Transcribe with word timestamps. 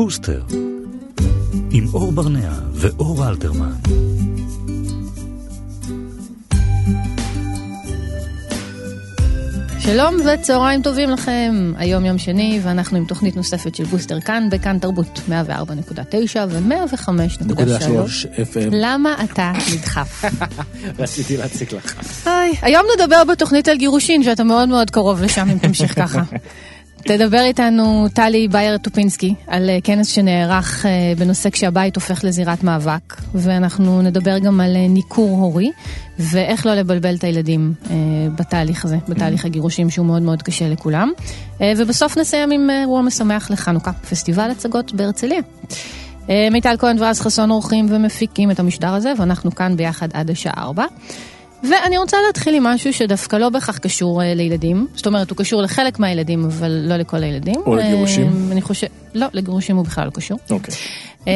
בוסטר, 0.00 0.42
עם 1.70 1.86
אור 1.94 2.12
ברנע 2.12 2.52
ואור 2.72 3.28
אלתרמן. 3.28 3.72
שלום 9.78 10.16
וצהריים 10.26 10.82
טובים 10.82 11.10
לכם, 11.10 11.72
היום 11.76 12.04
יום 12.04 12.18
שני 12.18 12.60
ואנחנו 12.62 12.96
עם 12.96 13.04
תוכנית 13.04 13.36
נוספת 13.36 13.74
של 13.74 13.84
בוסטר 13.84 14.20
כאן 14.20 14.48
בכאן 14.50 14.78
תרבות 14.78 15.20
104.9 15.28 15.32
ו-105.3 16.48 17.08
FM. 18.36 18.70
למה 18.70 19.14
אתה 19.24 19.52
נדחף? 19.74 20.24
רציתי 20.98 21.36
להציק 21.36 21.72
לך. 21.72 21.94
היי, 22.26 22.52
היום 22.62 22.86
נדבר 22.96 23.24
בתוכנית 23.24 23.68
על 23.68 23.76
גירושין 23.76 24.22
שאתה 24.22 24.44
מאוד 24.44 24.68
מאוד 24.68 24.90
קרוב 24.90 25.22
לשם 25.22 25.48
אם 25.50 25.58
תמשיך 25.58 25.94
ככה. 25.94 26.22
תדבר 27.04 27.40
איתנו 27.40 28.06
טלי 28.14 28.48
בייר 28.48 28.78
טופינסקי 28.78 29.34
על 29.46 29.70
אה, 29.70 29.78
כנס 29.84 30.08
שנערך 30.08 30.86
אה, 30.86 31.12
בנושא 31.18 31.50
כשהבית 31.50 31.96
הופך 31.96 32.24
לזירת 32.24 32.64
מאבק 32.64 33.16
ואנחנו 33.34 34.02
נדבר 34.02 34.38
גם 34.38 34.60
על 34.60 34.76
אה, 34.76 34.88
ניכור 34.88 35.38
הורי 35.38 35.70
ואיך 36.18 36.66
לא 36.66 36.74
לבלבל 36.74 37.14
את 37.14 37.24
הילדים 37.24 37.74
בתהליך 38.38 38.84
הזה, 38.84 38.96
בתהליך 39.08 39.44
הגירושים 39.44 39.90
שהוא 39.90 40.06
מאוד 40.06 40.22
מאוד 40.22 40.42
קשה 40.42 40.68
לכולם 40.68 41.12
ובסוף 41.60 42.18
נסיים 42.18 42.50
עם 42.50 42.70
אירוע 42.70 43.02
משמח 43.02 43.50
לחנוכה, 43.50 43.92
פסטיבל 43.92 44.50
הצגות 44.50 44.92
בהרצליה. 44.92 45.40
מיטל 46.28 46.76
כהן 46.78 46.96
ורז 46.98 47.20
חסון 47.20 47.50
עורכים 47.50 47.86
ומפיקים 47.88 48.50
את 48.50 48.60
המשדר 48.60 48.94
הזה 48.94 49.12
ואנחנו 49.16 49.54
כאן 49.54 49.76
ביחד 49.76 50.08
עד 50.12 50.30
השעה 50.30 50.54
4. 50.56 50.84
ואני 51.62 51.98
רוצה 51.98 52.16
להתחיל 52.26 52.54
עם 52.54 52.62
משהו 52.62 52.92
שדווקא 52.92 53.36
לא 53.36 53.48
בהכרח 53.48 53.78
קשור 53.78 54.22
אה, 54.22 54.24
לילדים, 54.24 54.86
זאת 54.94 55.06
אומרת 55.06 55.30
הוא 55.30 55.38
קשור 55.38 55.62
לחלק 55.62 55.98
מהילדים 55.98 56.44
אבל 56.44 56.70
לא 56.88 56.96
לכל 56.96 57.22
הילדים. 57.22 57.54
או 57.66 57.76
לגירושים? 57.76 58.26
אה, 58.26 58.52
אני 58.52 58.62
חושב, 58.62 58.86
לא, 59.14 59.26
לגירושים 59.32 59.76
הוא 59.76 59.84
בכלל 59.84 60.04
לא 60.04 60.10
קשור. 60.10 60.38
אוקיי. 60.50 60.74
Okay. 60.74 60.78
Uh, 61.20 61.26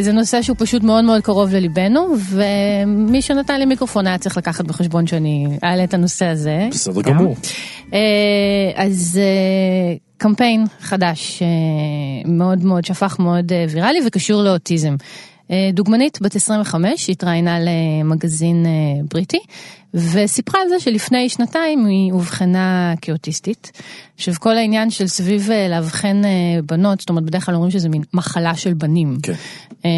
זה 0.00 0.12
נושא 0.12 0.42
שהוא 0.42 0.56
פשוט 0.58 0.82
מאוד 0.82 1.04
מאוד 1.04 1.22
קרוב 1.22 1.54
לליבנו, 1.54 2.14
ומי 2.30 3.22
שנתן 3.22 3.58
לי 3.58 3.66
מיקרופון 3.66 4.06
היה 4.06 4.18
צריך 4.18 4.36
לקחת 4.36 4.64
בחשבון 4.64 5.06
שאני 5.06 5.46
אעלה 5.64 5.84
את 5.84 5.94
הנושא 5.94 6.26
הזה. 6.26 6.68
בסדר 6.70 7.02
גמור. 7.02 7.36
Uh, 7.90 7.94
אז 8.74 9.20
uh, 9.20 9.98
קמפיין 10.18 10.64
חדש 10.80 11.42
uh, 11.42 12.28
מאוד 12.28 12.64
מאוד 12.64 12.84
שפך 12.84 13.16
מאוד 13.18 13.52
uh, 13.52 13.74
ויראלי 13.74 13.98
וקשור 14.06 14.42
לאוטיזם. 14.42 14.96
אה, 15.50 15.70
דוגמנית 15.72 16.18
בת 16.22 16.36
25 16.36 17.06
שהתראיינה 17.06 17.58
למגזין 17.60 18.66
אה, 18.66 18.70
בריטי 19.10 19.40
וסיפרה 19.94 20.60
על 20.62 20.68
זה 20.68 20.80
שלפני 20.80 21.28
שנתיים 21.28 21.86
היא 21.86 22.12
אובחנה 22.12 22.94
כאוטיסטית. 23.02 23.72
עכשיו 24.16 24.34
כל 24.38 24.56
העניין 24.56 24.90
של 24.90 25.06
סביב 25.06 25.50
אה, 25.50 25.68
לאבחן 25.68 26.22
בנות, 26.66 27.00
זאת 27.00 27.08
אומרת 27.08 27.24
בדרך 27.24 27.46
כלל 27.46 27.54
אומרים 27.54 27.70
שזה 27.70 27.88
מין 27.88 28.02
מחלה 28.14 28.54
של 28.54 28.74
בנים. 28.74 29.16
כן. 29.22 29.32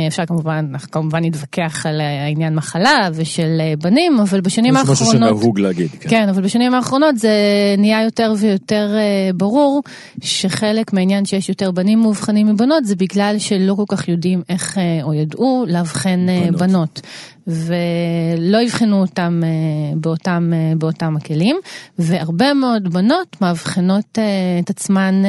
אפשר 0.09 0.27
כמובן, 0.27 0.67
אנחנו 0.71 0.91
כמובן 0.91 1.25
נתווכח 1.25 1.87
על 1.87 2.01
העניין 2.01 2.55
מחלה 2.55 3.09
ושל 3.15 3.61
בנים, 3.83 4.21
אבל 4.21 4.41
בשנים 4.41 4.77
האחרונות... 4.77 4.99
זה 4.99 5.05
משהו 5.05 5.19
שנהוג 5.19 5.59
להגיד. 5.59 5.91
כן. 6.01 6.11
כן, 6.11 6.29
אבל 6.29 6.43
בשנים 6.43 6.75
האחרונות 6.75 7.19
זה 7.19 7.31
נהיה 7.79 8.03
יותר 8.03 8.33
ויותר 8.39 8.97
ברור 9.35 9.83
שחלק 10.21 10.93
מהעניין 10.93 11.25
שיש 11.25 11.49
יותר 11.49 11.71
בנים 11.71 12.01
מאובחנים 12.01 12.47
מבנות 12.47 12.85
זה 12.85 12.97
בגלל 12.97 13.39
שלא 13.39 13.75
כל 13.75 13.85
כך 13.89 14.09
יודעים 14.09 14.43
איך, 14.49 14.79
או 15.03 15.15
ידעו 15.15 15.65
לאבחן 15.69 16.27
בנות. 16.53 16.61
בנות. 16.61 17.01
ולא 17.47 18.65
אבחנו 18.65 19.01
אותם 19.01 19.41
אה, 19.45 19.97
באותם, 19.97 20.53
אה, 20.55 20.73
באותם 20.77 21.17
הכלים, 21.17 21.57
והרבה 21.99 22.55
מאוד 22.55 22.93
בנות 22.93 23.37
מאבחנות 23.41 24.19
אה, 24.19 24.25
את 24.65 24.71
עצמן 24.71 25.23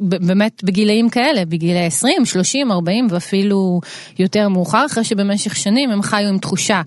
באמת 0.00 0.64
בגילאים 0.64 1.08
כאלה, 1.08 1.44
בגילאי 1.44 1.86
20, 1.86 2.24
30, 2.24 2.72
40 2.72 3.06
ואפילו 3.10 3.80
יותר 4.18 4.48
מאוחר, 4.48 4.86
אחרי 4.86 5.04
שבמשך 5.04 5.56
שנים 5.56 5.90
הם 5.90 6.02
חיו 6.02 6.28
עם 6.28 6.38
תחושה. 6.38 6.82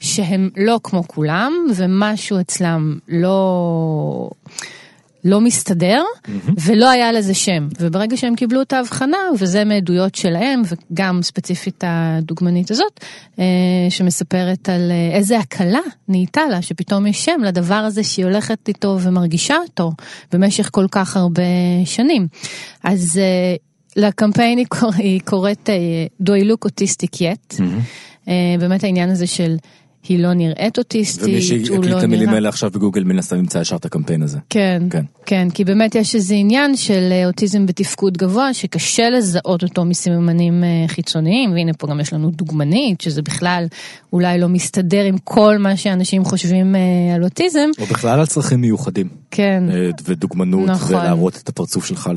שהם 0.00 0.50
לא 0.56 0.80
כמו 0.82 1.08
כולם 1.08 1.52
ומשהו 1.74 2.40
אצלם 2.40 2.98
לא 3.08 4.30
לא 5.26 5.40
מסתדר, 5.40 6.02
mm-hmm. 6.02 6.50
ולא 6.64 6.90
היה 6.90 7.12
לזה 7.12 7.34
שם. 7.34 7.68
וברגע 7.80 8.16
שהם 8.16 8.34
קיבלו 8.34 8.62
את 8.62 8.72
ההבחנה, 8.72 9.16
וזה 9.38 9.64
מעדויות 9.64 10.14
שלהם, 10.14 10.62
וגם 10.92 11.22
ספציפית 11.22 11.84
הדוגמנית 11.86 12.70
הזאת, 12.70 13.00
אה, 13.38 13.44
שמספרת 13.90 14.68
על 14.68 14.90
אה, 14.90 15.16
איזה 15.16 15.38
הקלה 15.38 15.80
נהייתה 16.08 16.40
לה, 16.50 16.62
שפתאום 16.62 17.06
יש 17.06 17.24
שם 17.24 17.40
לדבר 17.44 17.74
הזה 17.74 18.02
שהיא 18.02 18.24
הולכת 18.24 18.68
איתו 18.68 18.98
ומרגישה 19.00 19.56
אותו 19.56 19.92
במשך 20.32 20.68
כל 20.72 20.86
כך 20.90 21.16
הרבה 21.16 21.42
שנים. 21.84 22.28
אז 22.84 23.18
אה, 23.18 23.54
לקמפיין 23.96 24.58
היא, 24.58 24.66
קורא, 24.66 24.92
היא 24.96 25.20
קוראת 25.24 25.70
Do 26.22 26.26
I 26.30 26.44
look 26.44 26.68
autistic 26.68 27.16
yet? 27.16 27.56
Mm-hmm. 27.58 28.30
באמת 28.60 28.84
העניין 28.84 29.10
הזה 29.10 29.26
של... 29.26 29.56
היא 30.08 30.18
לא 30.18 30.34
נראית 30.34 30.78
אוטיסטית, 30.78 31.22
הוא 31.22 31.28
לא 31.28 31.38
נראה... 31.38 31.54
ומי 31.56 31.64
שיקליט 31.66 31.98
את 31.98 32.02
המילים 32.02 32.28
האלה 32.28 32.48
עכשיו 32.48 32.70
בגוגל 32.70 33.04
מן 33.04 33.18
הסתם 33.18 33.38
ימצא 33.38 33.58
ישר 33.58 33.76
את 33.76 33.84
הקמפיין 33.84 34.22
הזה. 34.22 34.38
כן, 34.50 34.82
כן, 34.90 35.04
כן, 35.26 35.48
כי 35.50 35.64
באמת 35.64 35.94
יש 35.94 36.14
איזה 36.14 36.34
עניין 36.34 36.76
של 36.76 37.08
אה, 37.12 37.26
אוטיזם 37.26 37.66
בתפקוד 37.66 38.16
גבוה, 38.18 38.54
שקשה 38.54 39.10
לזהות 39.10 39.62
אותו 39.62 39.84
מסממנים 39.84 40.64
אה, 40.64 40.88
חיצוניים, 40.88 41.52
והנה 41.52 41.72
פה 41.72 41.86
גם 41.86 42.00
יש 42.00 42.12
לנו 42.12 42.30
דוגמנית, 42.30 43.00
שזה 43.00 43.22
בכלל 43.22 43.66
אולי 44.12 44.38
לא 44.38 44.48
מסתדר 44.48 45.04
עם 45.04 45.18
כל 45.24 45.58
מה 45.58 45.76
שאנשים 45.76 46.24
חושבים 46.24 46.76
אה, 46.76 47.14
על 47.14 47.24
אוטיזם. 47.24 47.68
או 47.78 47.86
בכלל 47.86 48.20
על 48.20 48.26
צרכים 48.26 48.60
מיוחדים. 48.60 49.08
כן. 49.30 49.64
ודוגמנות, 50.04 50.68
נכון. 50.68 50.96
ולהראות 50.96 51.36
את 51.42 51.48
הפרצוף 51.48 51.86
שלך 51.86 52.10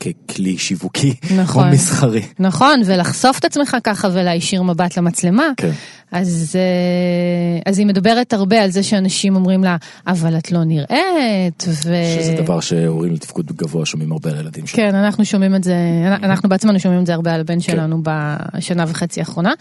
ככלי 0.00 0.58
שיווקי, 0.58 1.14
נכון. 1.36 1.68
או 1.68 1.72
מסחרי. 1.72 2.22
נכון, 2.38 2.80
ולחשוף 2.86 3.38
את 3.38 3.44
עצמך 3.44 3.76
ככה 3.84 4.08
ולהישיר 4.12 4.62
מבט 4.62 4.98
למצלמה. 4.98 5.46
כן. 5.56 5.70
אז, 6.12 6.56
אה, 6.58 7.70
אז 7.70 7.78
היא 7.78 7.86
מדברת 7.86 8.32
הרבה 8.32 8.62
על 8.62 8.70
זה 8.70 8.82
שאנשים 8.82 9.36
אומרים 9.36 9.64
לה, 9.64 9.76
אבל 10.06 10.38
את 10.38 10.52
לא 10.52 10.64
נראית, 10.64 11.64
ו... 11.68 11.94
שזה 12.20 12.34
דבר 12.42 12.60
שהורים 12.60 13.14
לתפקוד 13.14 13.46
גבוה 13.46 13.86
שומעים 13.86 14.12
הרבה 14.12 14.30
על 14.30 14.36
הילדים 14.36 14.66
שלהם. 14.66 14.90
כן, 14.90 14.96
אנחנו 14.96 15.24
שומעים 15.24 15.54
את 15.54 15.64
זה, 15.64 15.74
אנחנו 16.22 16.48
בעצמנו 16.48 16.80
שומעים 16.80 17.00
את 17.00 17.06
זה 17.06 17.14
הרבה 17.14 17.34
על 17.34 17.40
הבן 17.40 17.54
כן. 17.54 17.60
שלנו 17.60 18.02
בשנה 18.02 18.84
וחצי 18.88 19.20
האחרונה. 19.20 19.52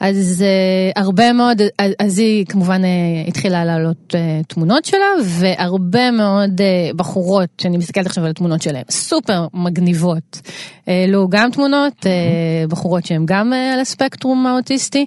אז 0.00 0.44
uh, 0.44 1.00
הרבה 1.00 1.32
מאוד, 1.32 1.62
אז 1.98 2.18
היא 2.18 2.46
כמובן 2.46 2.82
uh, 2.82 3.28
התחילה 3.28 3.64
להעלות 3.64 4.14
תמונות 4.48 4.84
שלה, 4.84 5.06
והרבה 5.24 6.10
מאוד 6.10 6.60
בחורות, 6.96 7.48
שאני 7.58 7.76
מסתכלת 7.76 8.06
עכשיו 8.06 8.24
על 8.24 8.30
התמונות 8.30 8.62
שלהן, 8.62 8.84
סופר 8.90 9.46
מגניבות. 9.54 10.40
העלו 10.86 11.28
גם 11.28 11.50
תמונות, 11.50 12.06
בחורות 12.68 13.06
שהן 13.06 13.22
גם 13.26 13.52
על 13.52 13.80
הספקטרום 13.80 14.46
האוטיסטי. 14.46 15.06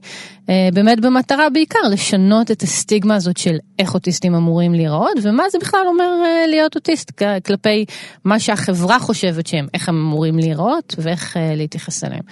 אה, 0.49 0.69
באמת 0.73 0.99
במטרה 0.99 1.49
בעיקר 1.49 1.79
לשנות 1.91 2.51
את 2.51 2.61
הסטיגמה 2.61 3.15
הזאת 3.15 3.37
של 3.37 3.57
איך 3.79 3.93
אוטיסטים 3.93 4.35
אמורים 4.35 4.73
להיראות 4.73 5.17
ומה 5.23 5.43
זה 5.51 5.57
בכלל 5.61 5.79
אומר 5.87 6.21
אה, 6.25 6.47
להיות 6.47 6.75
אוטיסט 6.75 7.11
כלפי 7.45 7.85
מה 8.25 8.39
שהחברה 8.39 8.99
חושבת 8.99 9.47
שהם, 9.47 9.67
איך 9.73 9.89
הם 9.89 9.95
אמורים 9.95 10.39
להיראות 10.39 10.95
ואיך 10.97 11.37
אה, 11.37 11.55
להתייחס 11.55 12.03
אליהם. 12.03 12.23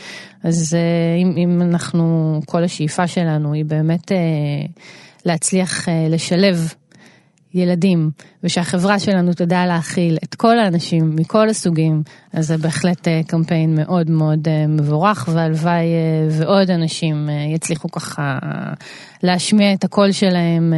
אז 0.43 0.77
אם, 1.21 1.33
אם 1.37 1.61
אנחנו, 1.61 2.39
כל 2.45 2.63
השאיפה 2.63 3.07
שלנו 3.07 3.53
היא 3.53 3.65
באמת 3.65 4.11
להצליח 5.25 5.87
לשלב 6.09 6.73
ילדים, 7.53 8.11
ושהחברה 8.45 8.99
שלנו 8.99 9.33
תדע 9.33 9.65
להכיל 9.65 10.17
את 10.23 10.35
כל 10.35 10.59
האנשים 10.59 11.15
מכל 11.15 11.49
הסוגים, 11.49 12.03
אז 12.33 12.47
זה 12.47 12.57
בהחלט 12.57 13.07
אה, 13.07 13.21
קמפיין 13.27 13.75
מאוד 13.75 14.09
מאוד 14.11 14.47
אה, 14.47 14.67
מבורך, 14.67 15.29
והלוואי 15.33 15.71
אה, 15.71 16.27
ועוד 16.31 16.71
אנשים 16.71 17.29
יצליחו 17.55 17.91
ככה 17.91 18.39
להשמיע 19.23 19.73
את 19.73 19.83
הקול 19.83 20.11
שלהם 20.11 20.73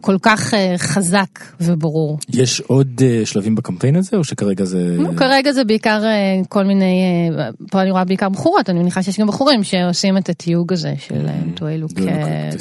כל 0.00 0.16
כך 0.22 0.54
חזק 0.76 1.40
וברור. 1.60 2.18
יש 2.28 2.60
עוד 2.60 3.02
שלבים 3.24 3.54
בקמפיין 3.54 3.96
הזה, 3.96 4.16
או 4.16 4.24
שכרגע 4.24 4.64
זה... 4.64 4.96
כרגע 5.16 5.52
זה 5.52 5.64
בעיקר 5.64 6.02
כל 6.48 6.64
מיני, 6.64 7.30
פה 7.70 7.82
אני 7.82 7.90
רואה 7.90 8.04
בעיקר 8.04 8.28
בחורות, 8.28 8.70
אני 8.70 8.78
מניחה 8.78 9.02
שיש 9.02 9.20
גם 9.20 9.26
בחורים 9.26 9.64
שעושים 9.64 10.18
את 10.18 10.28
התיוג 10.28 10.72
הזה 10.72 10.94
של 10.98 11.26
טואלוק 11.54 11.92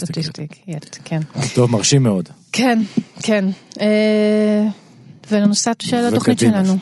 אוטיסטיק. 0.02 0.56
כן. 1.06 1.19
טוב, 1.56 1.72
מרשים 1.72 2.04
מאוד. 2.04 2.30
כן, 2.52 2.81
כן. 3.24 3.46
ולנושא 5.31 5.71
של 5.81 5.98
התוכנית 5.98 6.39
שלנו. 6.39 6.74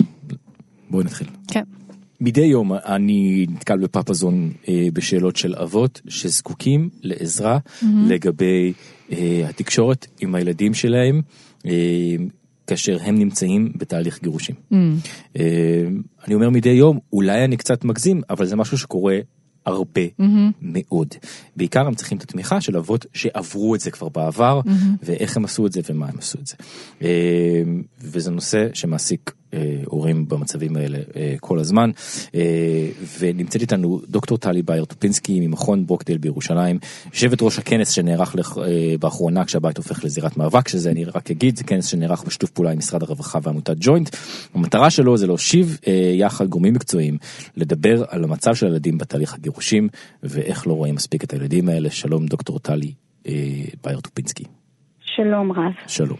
בואי 0.89 1.03
נתחיל. 1.03 1.27
כן. 1.47 1.63
מדי 2.21 2.41
יום 2.41 2.73
אני 2.73 3.45
נתקל 3.49 3.77
בפפזון 3.77 4.51
אה, 4.69 4.87
בשאלות 4.93 5.35
של 5.35 5.55
אבות 5.55 6.01
שזקוקים 6.07 6.89
לעזרה 7.03 7.57
mm-hmm. 7.57 7.85
לגבי 8.07 8.73
אה, 9.11 9.45
התקשורת 9.49 10.07
עם 10.19 10.35
הילדים 10.35 10.73
שלהם 10.73 11.21
אה, 11.65 11.71
כאשר 12.67 12.97
הם 13.01 13.15
נמצאים 13.17 13.71
בתהליך 13.75 14.19
גירושים. 14.21 14.55
ממ. 14.55 14.75
אה, 15.37 15.43
אני 16.27 16.35
אומר 16.35 16.49
מדי 16.49 16.69
יום, 16.69 16.99
אולי 17.13 17.45
אני 17.45 17.57
קצת 17.57 17.83
מגזים, 17.83 18.21
אבל 18.29 18.45
זה 18.45 18.55
משהו 18.55 18.77
שקורה 18.77 19.19
הרבה 19.69 20.01
אהמ. 20.01 20.53
מאוד. 20.61 21.07
בעיקר 21.55 21.87
הם 21.87 21.95
צריכים 21.95 22.17
את 22.17 22.23
התמיכה 22.23 22.61
של 22.61 22.77
אבות 22.77 23.05
שעברו 23.13 23.75
את 23.75 23.79
זה 23.79 23.91
כבר 23.91 24.09
בעבר, 24.09 24.61
אהמ. 24.65 25.03
ואיך 25.03 25.37
הם 25.37 25.45
עשו 25.45 25.65
את 25.65 25.71
זה 25.71 25.81
ומה 25.89 26.07
הם 26.07 26.17
עשו 26.17 26.37
את 26.41 26.47
זה. 26.47 26.55
אה, 27.01 27.61
וזה 28.01 28.31
נושא 28.31 28.67
שמעסיק 28.73 29.31
הורים 29.85 30.27
במצבים 30.27 30.75
האלה 30.75 30.97
כל 31.39 31.59
הזמן. 31.59 31.91
ונמצאת 33.19 33.61
איתנו 33.61 34.01
דוקטור 34.07 34.37
טלי 34.37 34.61
בייר 34.61 34.85
טופינסקי 34.85 35.39
ממכון 35.39 35.85
ברוקדייל 35.85 36.17
בירושלים, 36.17 36.79
יושבת 37.13 37.41
ראש 37.41 37.59
הכנס 37.59 37.89
שנערך 37.89 38.35
באחרונה 38.99 39.45
כשהבית 39.45 39.77
הופך 39.77 40.05
לזירת 40.05 40.37
מאבק, 40.37 40.67
שזה 40.67 40.91
אני 40.91 41.05
רק 41.05 41.31
אגיד, 41.31 41.55
זה 41.55 41.63
כנס 41.63 41.85
שנערך 41.85 42.23
בשיתוף 42.23 42.49
פעולה 42.49 42.71
עם 42.71 42.77
משרד 42.77 43.03
הרווחה 43.03 43.39
ועמותת 43.43 43.75
ג'וינט. 43.79 44.15
המטרה 44.53 44.89
שלו 44.89 45.17
זה 45.17 45.27
להושיב 45.27 45.77
יחד 46.13 46.47
גורמים 46.47 46.73
מקצועיים 46.73 47.17
לדבר 47.57 48.03
על 48.09 48.23
המצב 48.23 48.55
של 48.55 48.65
הילדים 48.65 48.97
בתהליך 48.97 49.33
הגירושים 49.33 49.89
ואיך 50.23 50.67
לא 50.67 50.73
רואים 50.73 50.95
מספיק 50.95 51.23
את 51.23 51.33
הילדים 51.33 51.69
האלה. 51.69 51.89
שלום 51.89 52.25
דוקטור 52.25 52.59
טלי 52.59 52.93
בייר 53.83 53.99
טופינסקי. 53.99 54.43
שלום 55.15 55.51
רב. 55.51 55.73
שלום. 55.87 56.17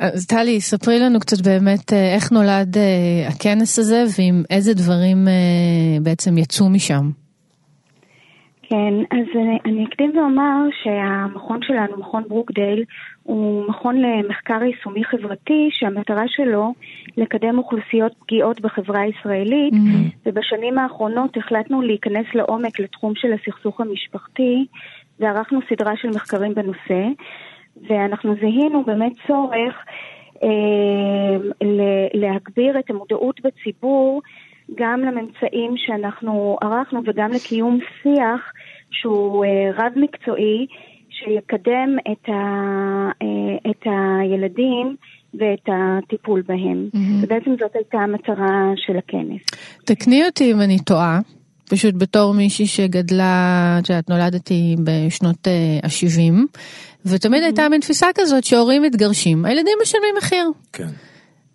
אז 0.00 0.26
טלי, 0.26 0.60
ספרי 0.60 0.98
לנו 0.98 1.20
קצת 1.20 1.46
באמת 1.46 1.92
איך 1.92 2.32
נולד 2.32 2.76
הכנס 3.28 3.78
הזה 3.78 4.04
ועם 4.18 4.42
איזה 4.50 4.74
דברים 4.74 5.18
בעצם 6.02 6.38
יצאו 6.38 6.70
משם. 6.70 7.10
כן, 8.68 8.94
אז 9.10 9.26
אני 9.64 9.84
אקדים 9.84 10.18
ואומר 10.18 10.56
שהמכון 10.82 11.58
שלנו, 11.62 11.98
מכון 11.98 12.22
ברוקדייל, 12.28 12.84
הוא 13.22 13.68
מכון 13.68 13.96
למחקר 13.96 14.62
יישומי 14.62 15.04
חברתי 15.04 15.68
שהמטרה 15.70 16.22
שלו 16.28 16.74
לקדם 17.16 17.58
אוכלוסיות 17.58 18.12
פגיעות 18.18 18.60
בחברה 18.60 19.00
הישראלית 19.00 19.74
mm-hmm. 19.74 20.16
ובשנים 20.26 20.78
האחרונות 20.78 21.36
החלטנו 21.36 21.82
להיכנס 21.82 22.26
לעומק 22.34 22.80
לתחום 22.80 23.12
של 23.16 23.28
הסכסוך 23.32 23.80
המשפחתי 23.80 24.66
וערכנו 25.20 25.60
סדרה 25.68 25.92
של 25.96 26.08
מחקרים 26.08 26.54
בנושא 26.54 27.02
ואנחנו 27.88 28.34
זיהינו 28.40 28.84
באמת 28.84 29.12
צורך 29.26 29.74
אה, 30.42 31.36
להגביר 32.14 32.78
את 32.78 32.90
המודעות 32.90 33.40
בציבור 33.40 34.22
גם 34.74 35.00
לממצאים 35.00 35.74
שאנחנו 35.76 36.56
ערכנו 36.62 37.00
וגם 37.06 37.30
לקיום 37.30 37.78
שיח 38.02 38.52
שהוא 38.90 39.44
אה, 39.44 39.70
רב 39.74 39.92
מקצועי 39.96 40.66
שיקדם 41.10 41.96
את, 42.12 42.28
ה, 42.28 42.32
אה, 43.22 43.70
את 43.70 43.82
הילדים 43.84 44.96
ואת 45.34 45.68
הטיפול 45.68 46.42
בהם. 46.46 46.88
Mm-hmm. 46.94 47.24
ובעצם 47.24 47.50
זאת 47.60 47.70
הייתה 47.74 47.98
המטרה 47.98 48.72
של 48.76 48.96
הכנס. 48.96 49.40
תקני 49.84 50.24
אותי 50.26 50.52
אם 50.52 50.60
אני 50.60 50.78
טועה. 50.78 51.20
פשוט 51.68 51.94
בתור 51.98 52.34
מישהי 52.34 52.66
שגדלה, 52.66 53.76
את 53.78 53.90
יודעת, 53.90 54.10
נולדתי 54.10 54.76
בשנות 54.84 55.46
ה-70, 55.46 56.34
ותמיד 57.06 57.42
mm-hmm. 57.42 57.44
הייתה 57.44 57.68
מין 57.68 57.80
תפיסה 57.80 58.06
כזאת 58.14 58.44
שהורים 58.44 58.82
מתגרשים, 58.82 59.44
הילדים 59.44 59.78
משלמים 59.82 60.14
מחיר. 60.18 60.50
כן. 60.72 60.88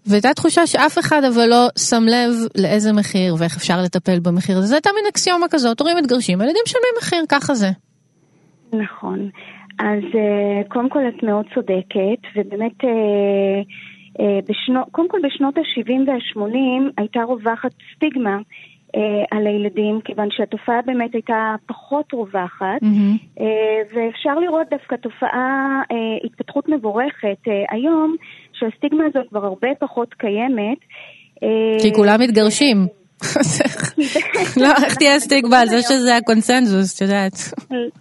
והייתה 0.06 0.34
תחושה 0.34 0.68
שאף 0.68 1.00
אחד 1.00 1.22
אבל 1.24 1.46
לא 1.50 1.68
שם 1.90 2.04
לב 2.04 2.32
לאיזה 2.62 2.94
מחיר 2.94 3.36
ואיך 3.40 3.58
אפשר 3.58 3.82
לטפל 3.84 4.20
במחיר 4.20 4.58
הזה. 4.58 4.68
זו 4.68 4.76
הייתה 4.76 4.90
מין 4.96 5.06
אקסיומה 5.10 5.46
כזאת, 5.50 5.80
הורים 5.80 5.98
מתגרשים, 5.98 6.42
הילדים 6.42 6.62
משלמים 6.66 6.94
מחיר, 6.98 7.24
ככה 7.30 7.54
זה. 7.54 7.68
נכון. 8.74 9.30
אז 9.80 10.04
קודם 10.68 10.90
כל 10.90 11.00
את 11.08 11.24
מאוד 11.24 11.46
צודקת, 11.54 12.22
ובאמת, 12.36 12.78
בשנו, 14.50 14.82
קודם 14.92 15.10
כל 15.10 15.18
בשנות 15.24 15.58
ה-70 15.58 15.92
וה-80 16.08 16.92
הייתה 16.98 17.20
רווחת 17.20 17.72
סטיגמה 17.96 18.36
אה, 18.36 18.40
על 19.32 19.48
הילדים, 19.48 20.00
כיוון 20.06 20.28
שהתופעה 20.32 20.82
באמת 20.86 21.14
הייתה 21.14 21.56
פחות 21.66 22.14
רווחת, 22.14 22.82
mm-hmm. 22.84 23.40
אה, 23.42 23.82
ואפשר 23.94 24.40
לראות 24.40 24.68
דווקא 24.70 24.96
תופעה, 24.96 25.82
אה, 25.92 25.96
התפתחות 26.24 26.70
מבורכת 26.70 27.48
אה, 27.48 27.54
היום, 27.72 28.16
שהסטיגמה 28.54 29.04
הזאת 29.06 29.30
כבר 29.30 29.46
הרבה 29.46 29.68
פחות 29.80 30.14
קיימת. 30.14 30.78
אה, 31.44 31.80
כי 31.82 31.94
כולם 31.94 32.20
מתגרשים. 32.22 32.88
לא, 34.62 34.68
איך 34.86 34.96
תהיה 34.96 35.20
סטיגמה 35.20 35.60
על 35.60 35.68
זה 35.68 35.82
שזה 35.82 36.16
הקונסנזוס, 36.16 36.96
את 36.96 37.02
יודעת. 37.02 37.34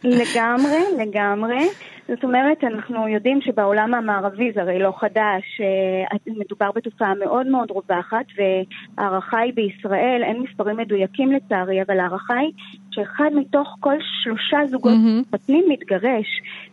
לגמרי, 0.05 0.79
לגמרי. 0.99 1.69
זאת 2.09 2.25
אומרת, 2.25 2.65
אנחנו 2.65 3.09
יודעים 3.09 3.41
שבעולם 3.41 3.95
המערבי 3.95 4.53
זה 4.53 4.61
הרי 4.61 4.79
לא 4.79 4.93
חדש, 5.01 5.61
אה, 5.61 6.17
מדובר 6.27 6.71
בתופעה 6.75 7.15
מאוד 7.15 7.47
מאוד 7.47 7.71
רווחת, 7.71 8.27
וההערכה 8.37 9.39
היא 9.39 9.53
בישראל, 9.55 10.23
אין 10.25 10.43
מספרים 10.43 10.77
מדויקים 10.77 11.33
לצערי, 11.33 11.83
אבל 11.83 12.01
ההערכה 12.01 12.35
היא 12.35 12.53
שאחד 12.91 13.31
מתוך 13.35 13.77
כל 13.81 13.95
שלושה 14.23 14.59
זוגות 14.71 14.93
מתחתנים 15.21 15.65
mm-hmm. 15.65 15.73
מתגרש, 15.73 16.27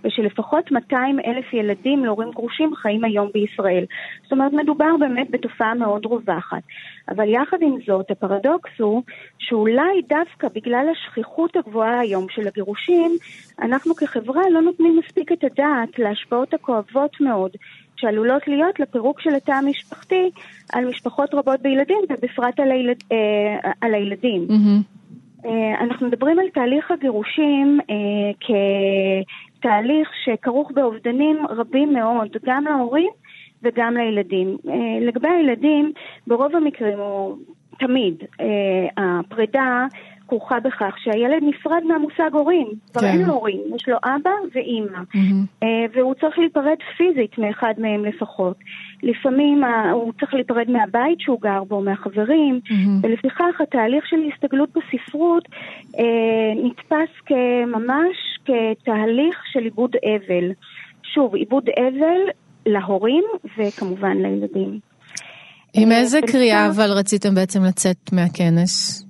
ושלפחות 0.04 0.72
200 0.72 1.20
אלף 1.20 1.54
ילדים 1.54 2.06
להורים 2.06 2.32
גרושים 2.32 2.76
חיים 2.76 3.04
היום 3.04 3.30
בישראל. 3.34 3.86
זאת 4.24 4.32
אומרת, 4.32 4.54
מדובר 4.54 4.98
באמת 5.00 5.32
בתופעה 5.32 5.74
מאוד 5.74 6.06
רווחת. 6.06 6.64
אבל 7.10 7.30
יחד 7.30 7.58
עם 7.62 7.76
זאת, 7.88 8.12
הפרדוקס 8.12 8.72
הוא 8.80 9.04
שאולי 9.40 10.02
דווקא 10.10 10.48
בגלל 10.56 10.88
השכיחות 10.92 11.56
הגבוהה 11.56 12.00
היום 12.00 12.26
של 12.30 12.48
הגירושים, 12.48 13.12
אנחנו 13.62 13.96
כחברה 13.96 14.42
לא 14.52 14.62
נותנים 14.62 15.00
מספיק 15.00 15.25
את 15.31 15.44
הדעת 15.44 16.00
להשפעות 16.00 16.54
הכואבות 16.54 17.22
מאוד 17.22 17.51
שעלולות 17.95 18.48
להיות 18.48 18.80
לפירוק 18.80 19.22
של 19.22 19.36
התא 19.36 19.51
המשפחתי 19.51 20.30
על 20.74 20.86
משפחות 20.86 21.33
רבות 21.33 21.62
בילדים 21.62 21.98
ובפרט 22.10 22.60
על, 22.60 22.72
הילד, 22.72 23.04
אה, 23.12 23.72
על 23.81 23.94
הילדים. 23.94 24.48
Mm-hmm. 24.50 24.95
אה, 25.45 25.83
אנחנו 25.83 26.07
מדברים 26.07 26.39
על 26.39 26.45
תהליך 26.54 26.92
הגירושים 26.92 27.80
אה, 27.89 27.95
כתהליך 29.60 30.10
שכרוך 30.24 30.72
באובדנים 30.72 31.38
רבים 31.50 31.94
מאוד, 31.94 32.38
גם 32.45 32.63
להורים 32.63 33.10
וגם 33.63 33.98
לילדים. 33.98 34.57
אה, 34.69 35.06
לגבי 35.07 35.27
הילדים, 35.27 35.92
ברוב 36.27 36.56
המקרים, 36.56 37.00
או 37.00 37.36
תמיד, 37.80 38.24
אה, 38.42 38.88
הפרידה 38.98 39.86
כרוכה 40.27 40.60
בכך 40.60 40.95
שהילד 40.98 41.44
נפרד 41.44 41.83
מהמושג 41.88 42.30
הורים. 42.33 42.68
כבר 42.92 43.01
כן. 43.01 43.07
אין 43.07 43.22
לו 43.22 43.33
הורים, 43.33 43.62
יש 43.75 43.88
לו 43.88 43.98
אבא 43.98 44.30
ואימא. 44.54 44.98
Mm-hmm. 44.98 45.66
והוא 45.94 46.13
צריך 46.13 46.39
להיפרד 46.39 46.77
פיזית 46.98 47.38
מאחד 47.38 47.74
מהם 47.77 48.06
לפחות. 48.06 48.57
לפעמים 49.04 49.63
הוא 49.92 50.13
צריך 50.19 50.33
להיפרד 50.33 50.69
מהבית 50.69 51.19
שהוא 51.19 51.42
גר 51.42 51.63
בו, 51.63 51.81
מהחברים, 51.81 52.60
mm-hmm. 52.66 53.07
ולפיכך 53.07 53.62
התהליך 53.62 54.07
של 54.07 54.18
הסתגלות 54.33 54.69
בספרות 54.69 55.44
אה, 56.00 56.63
נתפס 56.63 57.10
כממש 57.25 58.18
כתהליך 58.45 59.44
של 59.51 59.60
עיבוד 59.60 59.95
אבל. 59.95 60.51
שוב, 61.04 61.36
עיבוד 61.36 61.69
אבל 61.77 62.31
להורים 62.66 63.24
וכמובן 63.57 64.18
לילדים. 64.18 64.80
עם 65.74 65.92
איזה 65.92 66.19
קריאה 66.22 66.68
אבל 66.68 66.91
רציתם 66.91 67.36
בעצם 67.36 67.63
לצאת 67.63 68.13
מהכנס? 68.13 69.04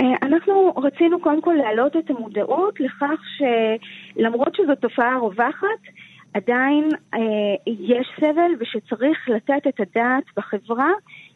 אה, 0.00 0.14
אנחנו 0.22 0.72
רצינו 0.76 1.20
קודם 1.20 1.40
כל 1.40 1.52
להעלות 1.52 1.96
את 1.96 2.10
המודעות 2.10 2.80
לכך 2.80 3.20
שלמרות 3.36 4.54
שזו 4.54 4.74
תופעה 4.74 5.18
רווחת, 5.18 5.80
עדיין 6.34 6.88
אה, 7.14 7.20
יש 7.66 8.06
סבל 8.20 8.50
ושצריך 8.60 9.28
לתת 9.28 9.66
את 9.68 9.80
הדעת 9.80 10.24
בחברה 10.36 10.90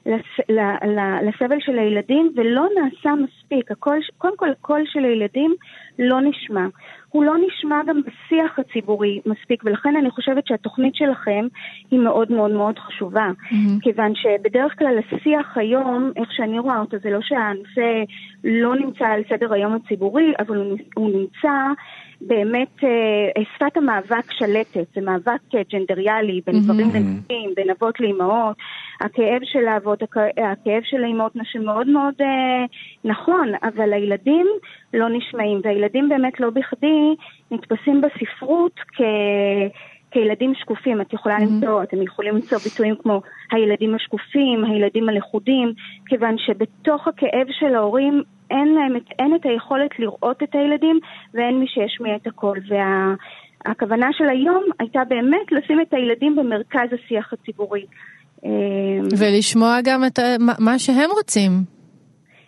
לס, 0.07 0.49
ל, 0.49 0.61
ל, 0.87 1.29
לסבל 1.29 1.57
של 1.61 1.79
הילדים 1.79 2.33
ולא 2.37 2.67
נעשה 2.75 3.11
מספיק. 3.15 3.71
הקול, 3.71 4.00
קודם 4.19 4.37
כל 4.37 4.50
הקול 4.50 4.83
של 4.87 5.05
הילדים 5.05 5.55
לא 5.99 6.21
נשמע. 6.21 6.67
הוא 7.11 7.25
לא 7.25 7.35
נשמע 7.47 7.81
גם 7.87 8.00
בשיח 8.00 8.59
הציבורי 8.59 9.21
מספיק, 9.27 9.62
ולכן 9.65 9.97
אני 9.97 10.11
חושבת 10.11 10.47
שהתוכנית 10.47 10.95
שלכם 10.95 11.47
היא 11.91 12.00
מאוד 12.00 12.33
מאוד 12.33 12.50
מאוד 12.50 12.79
חשובה. 12.79 13.31
Mm-hmm. 13.37 13.81
כיוון 13.83 14.12
שבדרך 14.15 14.79
כלל 14.79 14.99
השיח 14.99 15.57
היום, 15.57 16.12
איך 16.17 16.33
שאני 16.33 16.59
רואה 16.59 16.81
אותו, 16.81 16.97
זה 17.03 17.11
לא 17.11 17.19
שהנושא 17.23 18.03
לא 18.45 18.77
נמצא 18.77 19.07
על 19.07 19.23
סדר 19.29 19.53
היום 19.53 19.75
הציבורי, 19.75 20.33
אבל 20.38 20.57
הוא, 20.95 21.11
נמצא 21.11 21.53
באמת, 22.21 22.85
אה, 22.85 23.43
שפת 23.55 23.77
המאבק 23.77 24.33
שלטת, 24.33 24.87
זה 24.95 25.00
מאבק 25.00 25.41
ג'נדריאלי 25.73 26.41
בין 26.47 26.61
גברים 26.65 26.87
mm-hmm. 26.87 26.95
לנשים, 26.95 27.50
בין 27.57 27.71
אבות 27.71 28.00
לאימהות. 28.00 28.57
הכאב 29.00 29.41
של 29.45 29.69
האבות, 29.69 30.03
הכאב 30.53 30.83
של 30.83 31.05
האימהות 31.05 31.37
נשים 31.37 31.65
מאוד 31.65 31.88
מאוד 31.88 32.15
אה, 32.21 32.65
נכון, 33.05 33.49
אבל 33.62 33.93
הילדים 33.93 34.47
לא 34.95 35.09
נשמעים, 35.09 35.61
והילדים 35.64 36.09
באמת 36.09 36.40
לא 36.40 36.50
בכדי 36.50 37.14
נתפסים 37.50 38.00
בספרות 38.00 38.73
כ... 38.97 39.00
כילדים 40.11 40.52
שקופים, 40.54 41.00
את 41.00 41.12
יכולה 41.12 41.37
mm-hmm. 41.37 41.40
למצוא, 41.40 41.83
אתם 41.83 42.02
יכולים 42.02 42.35
למצוא 42.35 42.59
ביטויים 42.59 42.95
כמו 43.02 43.23
הילדים 43.52 43.95
השקופים, 43.95 44.64
הילדים 44.64 45.09
הלכודים, 45.09 45.73
כיוון 46.07 46.37
שבתוך 46.38 47.09
הכאב 47.09 47.47
של 47.50 47.75
ההורים 47.75 48.23
אין 48.50 48.68
להם, 48.75 48.97
אין 49.18 49.35
את 49.35 49.47
היכולת 49.47 49.99
לראות 49.99 50.42
את 50.42 50.54
הילדים 50.54 51.00
ואין 51.35 51.61
מי 51.61 51.66
שישמיע 51.68 52.16
את 52.16 52.26
הקול. 52.26 52.59
וה, 52.68 53.14
של 54.12 54.28
היום 54.28 54.64
הייתה 54.80 55.00
באמת 55.09 55.52
לשים 55.52 55.80
את 55.80 55.95
הילדים 55.95 56.37
במרכז 56.37 56.88
השיח 56.92 57.33
הציבורי. 57.33 57.87
אמ, 58.45 58.50
ולשמוע 59.18 59.78
גם 59.85 60.04
את 60.04 60.18
מה 60.59 60.78
שהם 60.78 61.11
רוצים, 61.11 61.50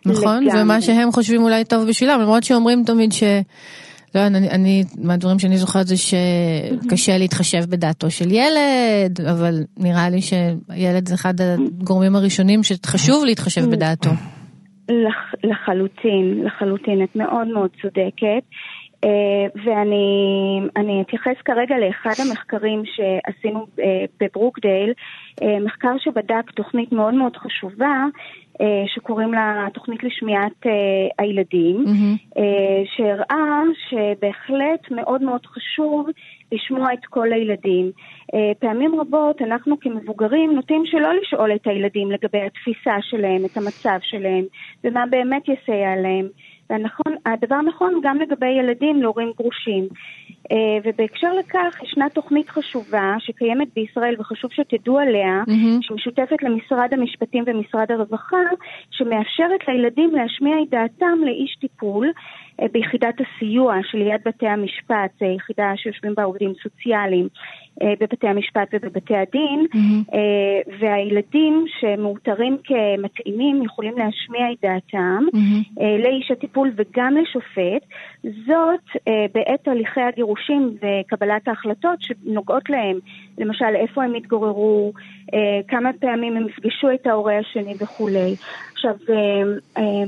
נכון? 0.06 0.44
לגמרי. 0.44 0.62
ומה 0.62 0.80
שהם 0.80 1.12
חושבים 1.12 1.42
אולי 1.42 1.64
טוב 1.64 1.88
בשבילם, 1.88 2.20
למרות 2.20 2.42
שאומרים 2.44 2.82
תמיד 2.86 3.12
ש... 3.12 3.22
לא, 4.14 4.26
אני, 4.26 4.50
אני, 4.50 4.82
מהדברים 4.98 5.38
שאני 5.38 5.56
זוכרת 5.56 5.86
זה 5.86 5.94
שקשה 5.96 7.18
להתחשב 7.18 7.64
בדעתו 7.68 8.10
של 8.10 8.30
ילד, 8.30 9.20
אבל 9.30 9.54
נראה 9.76 10.10
לי 10.10 10.20
שילד 10.22 11.08
זה 11.08 11.14
אחד 11.14 11.34
הגורמים 11.40 12.16
הראשונים 12.16 12.62
שחשוב 12.62 13.24
להתחשב 13.24 13.70
בדעתו. 13.70 14.10
לח, 14.88 15.34
לחלוטין, 15.44 16.42
לחלוטין, 16.44 17.02
את 17.04 17.16
מאוד 17.16 17.46
מאוד 17.46 17.70
צודקת. 17.82 18.42
Uh, 19.04 19.08
ואני 19.64 21.02
אתייחס 21.02 21.42
כרגע 21.44 21.78
לאחד 21.78 22.22
המחקרים 22.26 22.82
שעשינו 22.84 23.66
uh, 23.76 23.82
בברוקדייל, 24.20 24.92
uh, 25.40 25.44
מחקר 25.64 25.98
שבדק 25.98 26.50
תוכנית 26.54 26.92
מאוד 26.92 27.14
מאוד 27.14 27.36
חשובה 27.36 28.04
אה, 28.60 28.84
שקוראים 28.86 29.32
לה 29.32 29.66
תוכנית 29.74 30.04
לשמיעת 30.04 30.66
אה, 30.66 30.72
הילדים, 31.18 31.84
mm-hmm. 31.86 32.40
שהראה 32.96 33.62
שבהחלט 33.88 34.90
מאוד 34.90 35.22
מאוד 35.22 35.46
חשוב 35.46 36.08
לשמוע 36.52 36.92
את 36.92 37.06
כל 37.06 37.32
הילדים. 37.32 37.90
פעמים 38.58 39.00
רבות 39.00 39.42
אנחנו 39.42 39.80
כמבוגרים 39.80 40.54
נוטים 40.54 40.82
שלא 40.86 41.14
לשאול 41.14 41.54
את 41.54 41.66
הילדים 41.66 42.10
לגבי 42.10 42.40
התפיסה 42.40 42.96
שלהם, 43.00 43.44
את 43.44 43.56
המצב 43.56 43.98
שלהם, 44.02 44.44
ומה 44.84 45.04
באמת 45.10 45.42
יסייע 45.48 45.96
להם. 45.96 46.28
והדבר 46.70 47.60
נכון 47.60 48.00
גם 48.02 48.18
לגבי 48.18 48.48
ילדים 48.48 49.02
להורים 49.02 49.32
גרושים. 49.36 49.88
אה, 50.52 50.78
ובהקשר 50.84 51.32
לכך, 51.32 51.82
ישנה 51.82 52.08
תוכנית 52.08 52.50
חשובה 52.50 53.14
שקיימת 53.18 53.68
בישראל 53.74 54.14
וחשוב 54.18 54.50
שתדעו 54.52 54.98
עליה, 54.98 55.42
mm-hmm. 55.46 55.78
שמשותפת 55.80 56.42
למשרד 56.42 56.88
המשפטים 56.92 57.44
ומשרד 57.46 57.92
הרווחה, 57.92 58.44
שמאפשרת 58.90 59.68
לילדים 59.68 60.10
להשמיע 60.14 60.56
את 60.62 60.70
דעתם 60.70 61.18
לאיש 61.24 61.56
טיפול 61.60 62.12
אה, 62.60 62.66
ביחידת 62.72 63.14
הסיוע 63.20 63.74
שליד 63.82 64.20
בתי 64.26 64.46
המשפט, 64.46 65.22
יחידה 65.36 65.72
שיושבים 65.76 66.14
בה 66.14 66.22
עובדים 66.24 66.52
סוציאליים 66.62 67.28
בבתי 67.82 68.28
המשפט 68.28 68.68
ובבתי 68.72 69.16
הדין, 69.16 69.66
mm-hmm. 69.72 70.16
והילדים 70.80 71.64
שמאותרים 71.80 72.56
כמתאימים 72.64 73.62
יכולים 73.62 73.98
להשמיע 73.98 74.52
את 74.52 74.58
דעתם 74.62 75.24
mm-hmm. 75.34 75.82
לאיש 76.02 76.30
הטיפול 76.30 76.72
וגם 76.76 77.16
לשופט, 77.16 77.88
זאת 78.24 79.02
בעת 79.34 79.68
הליכי 79.68 80.00
הגירושים 80.00 80.74
וקבלת 80.74 81.48
ההחלטות 81.48 81.98
שנוגעות 82.00 82.70
להם, 82.70 82.98
למשל 83.38 83.74
איפה 83.74 84.04
הם 84.04 84.14
התגוררו, 84.14 84.92
כמה 85.68 85.90
פעמים 86.00 86.36
הם 86.36 86.48
יפגשו 86.48 86.90
את 86.94 87.06
ההורה 87.06 87.38
השני 87.38 87.74
וכולי. 87.80 88.34
עכשיו, 88.72 88.94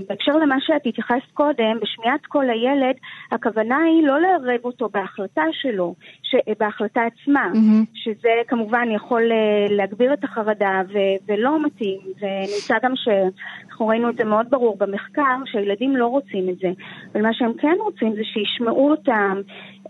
בהקשר 0.08 0.32
למה 0.36 0.56
שאת 0.60 0.86
התייחסת 0.86 1.30
קודם, 1.34 1.78
בשמיעת 1.82 2.26
קול 2.26 2.44
לילד, 2.44 2.96
הכוונה 3.32 3.78
היא 3.78 4.06
לא 4.06 4.20
לערב 4.20 4.64
אותו 4.64 4.88
בהחלטה 4.88 5.42
שלו, 5.52 5.94
ש... 6.22 6.34
בהחלטה 6.58 7.00
עצמה, 7.02 7.48
mm-hmm. 7.52 7.58
שזה 7.94 8.28
כמובן 8.48 8.88
יכול 8.96 9.22
אה, 9.32 9.76
להגביר 9.76 10.12
את 10.12 10.24
החרדה 10.24 10.82
ו... 10.88 10.98
ולא 11.28 11.66
מתאים, 11.66 12.00
ונמצא 12.20 12.74
גם 12.82 12.92
שאנחנו 12.96 13.86
ראינו 13.86 14.10
את 14.10 14.16
זה 14.16 14.24
מאוד 14.24 14.46
ברור 14.50 14.76
במחקר, 14.78 15.36
שהילדים 15.44 15.96
לא 15.96 16.06
רוצים 16.06 16.48
את 16.48 16.58
זה, 16.62 16.68
אבל 17.12 17.22
מה 17.22 17.28
שהם 17.32 17.52
כן 17.58 17.76
רוצים 17.84 18.14
זה 18.14 18.22
שישמעו 18.24 18.90
אותם, 18.90 19.40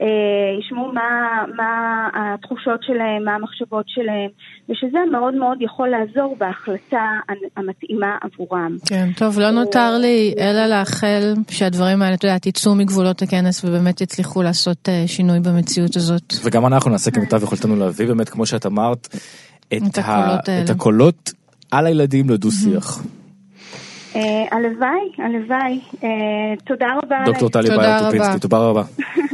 אה, 0.00 0.58
ישמעו 0.60 0.92
מה, 0.92 1.10
מה 1.56 2.08
התחושות 2.14 2.82
שלהם, 2.82 3.24
מה 3.24 3.34
המחשבות 3.34 3.84
שלהם, 3.88 4.30
ושזה 4.68 4.98
מאוד 5.12 5.34
מאוד 5.34 5.58
יכול 5.60 5.88
לעזור 5.88 6.36
בהחלטה 6.38 7.04
המתאימה 7.56 8.16
עבורם. 8.22 8.76
כן, 8.88 9.08
טוב, 9.16 9.38
לא 9.38 9.50
נותר 9.50 9.98
לי 10.00 10.34
אלא 10.38 10.66
לאחל 10.66 11.34
שהדברים 11.50 12.02
האלה, 12.02 12.14
את 12.14 12.24
יודעת, 12.24 12.46
יצאו 12.46 12.74
מגבולות 12.74 13.22
הכנס 13.22 13.64
ובאמת 13.64 14.00
יצליחו 14.00 14.42
לעשות 14.42 14.88
אה, 14.88 15.04
שינוי 15.06 15.40
במציאות 15.40 15.96
הזאת. 15.96 16.32
וגם 16.44 16.66
אנחנו 16.66 16.90
נעשה 16.90 17.10
כמיטב 17.10 17.42
יכולתנו 17.42 17.61
להביא 17.70 18.06
באמת, 18.06 18.28
כמו 18.28 18.46
שאת 18.46 18.66
אמרת, 18.66 19.08
את, 19.68 19.82
את, 19.86 19.98
הקולות, 19.98 20.48
ה... 20.48 20.62
את 20.64 20.70
הקולות 20.70 21.32
על 21.70 21.86
הילדים 21.86 22.30
לדו-שיח. 22.30 23.02
אה, 24.16 24.20
הלוואי, 24.50 25.12
הלוואי. 25.18 25.80
תודה 26.64 26.86
רבה. 27.02 27.16
דוקטור 27.26 27.48
טלי 27.48 27.70
בייר 27.76 27.98
טופינסקי, 27.98 28.38
תודה 28.38 28.58
רבה. 28.58 28.82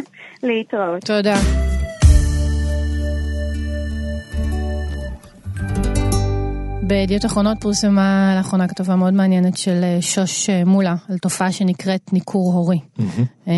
להתראות. 0.43 1.05
תודה. 1.05 1.68
בידיעות 6.89 7.27
אחרונות 7.27 7.61
פורסמה 7.61 8.35
לאחרונה 8.37 8.69
כתבה 8.69 8.97
מאוד 8.97 9.15
מעניינת 9.15 9.57
של 9.57 9.81
אה, 9.83 9.99
שוש 10.01 10.51
אה, 10.51 10.65
מולה 10.65 10.95
על 11.11 11.19
תופעה 11.19 11.53
שנקראת 11.53 12.13
ניכור 12.13 12.53
הורי, 12.53 12.79
אהמ. 12.99 13.51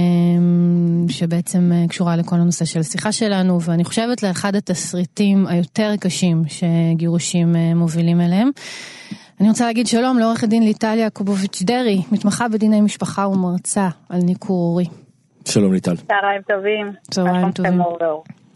שבעצם 1.08 1.70
אה, 1.72 1.88
קשורה 1.88 2.16
לכל 2.16 2.36
הנושא 2.36 2.64
של 2.64 2.80
השיחה 2.80 3.12
שלנו, 3.12 3.62
ואני 3.62 3.84
חושבת 3.84 4.22
לאחד 4.22 4.54
התסריטים 4.54 5.46
היותר 5.46 5.94
קשים 6.00 6.42
שגירושים 6.48 7.56
מובילים 7.76 8.20
אליהם. 8.20 8.50
אני 9.40 9.48
רוצה 9.48 9.66
להגיד 9.66 9.86
שלום 9.86 10.18
לעורך 10.18 10.44
הדין 10.44 10.62
ליטליה 10.62 11.10
קובוביץ' 11.10 11.62
דרעי, 11.62 12.02
מתמחה 12.12 12.48
בדיני 12.48 12.80
משפחה 12.80 13.28
ומרצה 13.28 13.88
על 14.08 14.20
ניכור 14.22 14.68
הורי. 14.68 14.86
שלום 15.48 15.72
ליטל. 15.72 15.96
צהריים 15.96 16.42
טובים. 16.48 16.92
צהריים 17.10 17.52
טובים. 17.52 17.80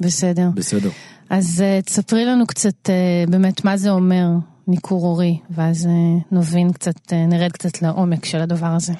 בסדר. 0.00 0.48
בסדר. 0.54 0.88
אז 1.30 1.64
תספרי 1.84 2.24
לנו 2.24 2.46
קצת 2.46 2.90
באמת 3.28 3.64
מה 3.64 3.76
זה 3.76 3.90
אומר 3.90 4.26
ניכור 4.68 5.06
הורי, 5.06 5.38
ואז 5.50 5.86
uh, 5.86 6.34
נבין 6.36 6.72
קצת, 6.72 7.12
uh, 7.12 7.14
נרד 7.14 7.52
קצת 7.52 7.82
לעומק 7.82 8.24
של 8.24 8.38
הדבר 8.38 8.72
הזה. 8.76 8.92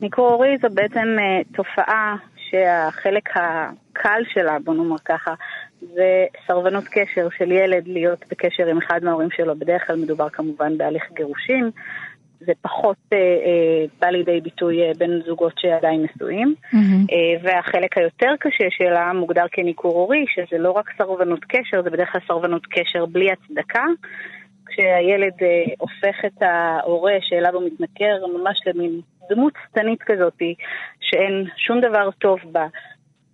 ניכור 0.00 0.28
הורי 0.28 0.56
זו 0.62 0.68
בעצם 0.74 1.16
uh, 1.18 1.56
תופעה 1.56 2.16
שהחלק 2.50 3.28
הקל 3.36 4.22
שלה, 4.32 4.56
בוא 4.64 4.74
נאמר 4.74 4.98
ככה, 5.04 5.34
זה 5.80 6.24
סרבנות 6.46 6.84
קשר 6.84 7.28
של 7.38 7.52
ילד 7.52 7.88
להיות 7.88 8.24
בקשר 8.30 8.66
עם 8.66 8.78
אחד 8.78 9.00
מההורים 9.02 9.30
שלו. 9.30 9.58
בדרך 9.58 9.86
כלל 9.86 9.96
מדובר 9.96 10.28
כמובן 10.28 10.78
בהליך 10.78 11.04
גירושין. 11.16 11.70
זה 12.40 12.52
פחות 12.62 12.96
אה, 13.12 13.18
אה, 13.18 13.84
בא 14.00 14.06
לידי 14.06 14.40
ביטוי 14.40 14.82
אה, 14.82 14.92
בין 14.98 15.22
זוגות 15.26 15.52
שעדיין 15.58 16.02
נשואים. 16.02 16.54
Mm-hmm. 16.64 17.12
אה, 17.12 17.40
והחלק 17.42 17.98
היותר 17.98 18.34
קשה 18.40 18.64
שלה 18.70 19.12
מוגדר 19.12 19.44
כניכור 19.52 19.94
הורי, 19.94 20.24
שזה 20.28 20.58
לא 20.58 20.70
רק 20.70 20.90
סרבנות 20.98 21.44
קשר, 21.44 21.82
זה 21.82 21.90
בדרך 21.90 22.12
כלל 22.12 22.20
סרבנות 22.28 22.66
קשר 22.66 23.06
בלי 23.06 23.28
הצדקה. 23.32 23.84
כשהילד 24.66 25.32
אה, 25.42 25.74
הופך 25.78 26.24
את 26.26 26.42
ההורה 26.42 27.12
שאליו 27.20 27.54
הוא 27.54 27.62
מתנכר 27.66 28.26
ממש 28.36 28.60
למין 28.66 29.00
דמות 29.30 29.52
שטנית 29.68 30.02
כזאת, 30.02 30.42
שאין 31.00 31.44
שום 31.56 31.80
דבר 31.80 32.10
טוב 32.10 32.38
בה. 32.52 32.66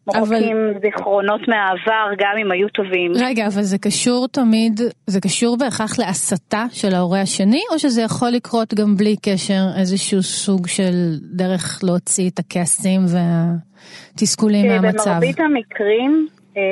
מוחקים 0.07 0.57
אבל... 0.57 0.81
זיכרונות 0.83 1.41
מהעבר, 1.49 2.15
גם 2.19 2.35
אם 2.43 2.53
היו 2.53 2.69
טובים. 2.69 3.13
רגע, 3.15 3.47
אבל 3.47 3.63
זה 3.63 3.79
קשור 3.79 4.29
תמיד, 4.29 4.81
זה 5.07 5.21
קשור 5.21 5.57
בהכרח 5.57 5.99
להסתה 5.99 6.65
של 6.71 6.95
ההורה 6.95 7.21
השני, 7.21 7.61
או 7.73 7.79
שזה 7.79 8.03
יכול 8.03 8.29
לקרות 8.29 8.75
גם 8.75 8.97
בלי 8.97 9.17
קשר 9.17 9.63
איזשהו 9.81 10.23
סוג 10.23 10.67
של 10.67 10.95
דרך 11.37 11.81
להוציא 11.85 12.31
את 12.31 12.39
הכעסים 12.39 13.01
והתסכולים 13.15 14.67
מהמצב? 14.69 15.11
במרבית 15.11 15.41
המקרים, 15.41 16.27
אה, 16.57 16.63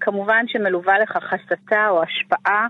כמובן 0.00 0.44
שמלווה 0.46 0.94
לכך 1.02 1.32
הסתה 1.32 1.88
או 1.90 2.02
השפעה. 2.02 2.66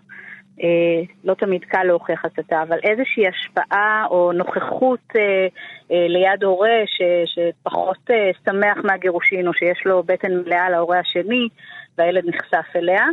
אה, 0.63 1.03
לא 1.25 1.35
תמיד 1.35 1.65
קל 1.65 1.83
להוכיח 1.85 2.25
הסתה, 2.25 2.63
אבל 2.63 2.79
איזושהי 2.83 3.29
השפעה 3.29 4.07
או 4.11 4.33
נוכחות 4.33 5.01
אה, 5.17 5.47
אה, 5.93 6.07
ליד 6.09 6.45
הורה 6.45 6.83
ש, 6.87 7.03
שפחות 7.27 8.11
אה, 8.11 8.31
שמח 8.45 8.79
מהגירושין 8.85 9.49
או 9.49 9.53
שיש 9.55 9.87
לו 9.87 10.03
בטן 10.03 10.37
מלאה 10.37 10.71
להורה 10.71 10.99
השני 10.99 11.49
והילד 11.99 12.25
נחשף 12.27 12.77
אליה, 12.77 13.05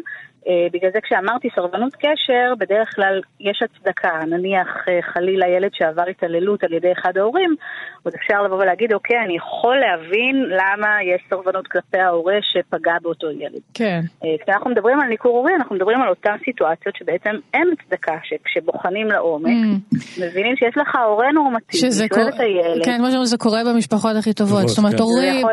בגלל 0.74 0.92
זה 0.94 1.00
כשאמרתי 1.02 1.48
סרבנות 1.56 1.96
קשר, 1.96 2.54
בדרך 2.60 2.96
כלל 2.96 3.22
יש 3.40 3.64
הצדקה. 3.64 4.26
נניח 4.28 4.68
אה, 4.88 5.00
חלילה 5.14 5.48
ילד 5.48 5.72
שעבר 5.74 6.04
התעללות 6.10 6.64
על 6.64 6.74
ידי 6.74 6.92
אחד 6.92 7.18
ההורים, 7.18 7.56
עוד 8.04 8.14
אפשר 8.14 8.42
לבוא 8.42 8.58
ולהגיד, 8.58 8.94
אוקיי, 8.94 9.18
אני 9.26 9.36
יכול 9.36 9.78
להבין 9.78 10.36
למה 10.50 10.90
יש 11.04 11.22
סרבנות 11.30 11.68
כלפי 11.68 11.98
ההורה 11.98 12.38
שפגע 12.42 12.94
באותו 13.02 13.32
ילד. 13.32 13.62
כן. 13.74 14.02
אה, 14.24 14.30
כשאנחנו 14.44 14.70
מדברים 14.72 15.00
על 15.00 15.08
ניכור 15.08 15.38
הורי, 15.38 15.56
אנחנו 15.56 15.76
מדברים 15.76 16.02
על 16.02 16.10
אותן 16.10 16.36
סיטואציות 16.46 16.96
שבעצם 16.96 17.36
אין 17.54 17.68
הצדקה, 17.74 18.18
שכשבוחנים 18.24 19.08
לעומק, 19.08 19.48
mm. 19.48 19.98
מבינים 20.22 20.56
שיש 20.56 20.78
לך 20.78 20.96
הורה 20.96 21.32
נורמטיבי, 21.32 21.92
שואל 21.92 22.30
את 22.36 22.40
הילד. 22.40 22.86
כן, 22.86 22.98
כמו 22.98 23.08
שאומרים, 23.08 23.26
זה 23.26 23.38
קורה 23.38 23.60
במשפחות 23.70 24.16
הכי 24.16 24.34
טובות. 24.34 24.68
זאת 24.68 24.78
אומרת, 24.78 24.94
כן. 24.94 25.00
הורים, 25.00 25.46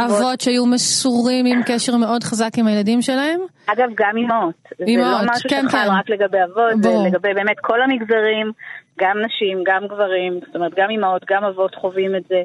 אבות 0.00 0.40
שהיו 0.40 0.66
מסורים 0.66 1.46
עם 1.46 1.60
קשר 1.66 1.96
מאוד 1.96 2.24
חזק 2.24 2.50
עם 2.58 2.66
הילדים 2.66 3.02
שלהם. 3.02 3.40
אגב, 3.66 3.88
גם 3.94 4.16
אימהות. 4.16 4.54
אימהות, 4.86 5.20
זה 5.20 5.26
לא 5.26 5.32
משהו 5.32 5.50
כן, 5.50 5.64
שחל 5.68 5.78
כן. 5.78 5.90
רק 5.90 6.10
לגבי 6.10 6.38
אבות, 6.44 6.82
זה 6.82 6.90
לגבי 7.06 7.34
באמת 7.34 7.56
כל 7.60 7.82
המגזרים, 7.82 8.52
גם 8.98 9.18
נשים, 9.22 9.62
גם 9.66 9.86
גברים, 9.86 10.40
זאת 10.46 10.56
אומרת, 10.56 10.72
גם 10.76 10.90
אימהות, 10.90 11.24
גם 11.30 11.44
אבות 11.44 11.74
חווים 11.74 12.16
את 12.16 12.24
זה. 12.28 12.42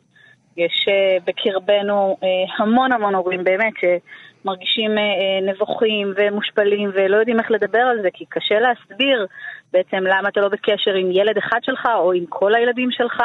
יש 0.57 0.87
uh, 0.87 1.23
בקרבנו 1.25 2.17
uh, 2.21 2.63
המון 2.63 2.91
המון 2.91 3.15
הורים 3.15 3.43
באמת 3.43 3.73
שמרגישים 3.79 4.91
uh, 4.91 5.49
נבוכים 5.49 6.13
ומושפלים 6.15 6.89
ולא 6.93 7.17
יודעים 7.17 7.39
איך 7.39 7.51
לדבר 7.51 7.79
על 7.79 8.01
זה, 8.01 8.09
כי 8.13 8.25
קשה 8.29 8.55
להסביר 8.59 9.25
בעצם 9.73 9.97
למה 9.97 10.29
אתה 10.29 10.41
לא 10.41 10.49
בקשר 10.49 10.93
עם 10.93 11.11
ילד 11.11 11.37
אחד 11.37 11.59
שלך 11.61 11.87
או 11.95 12.13
עם 12.13 12.25
כל 12.29 12.55
הילדים 12.55 12.91
שלך. 12.91 13.23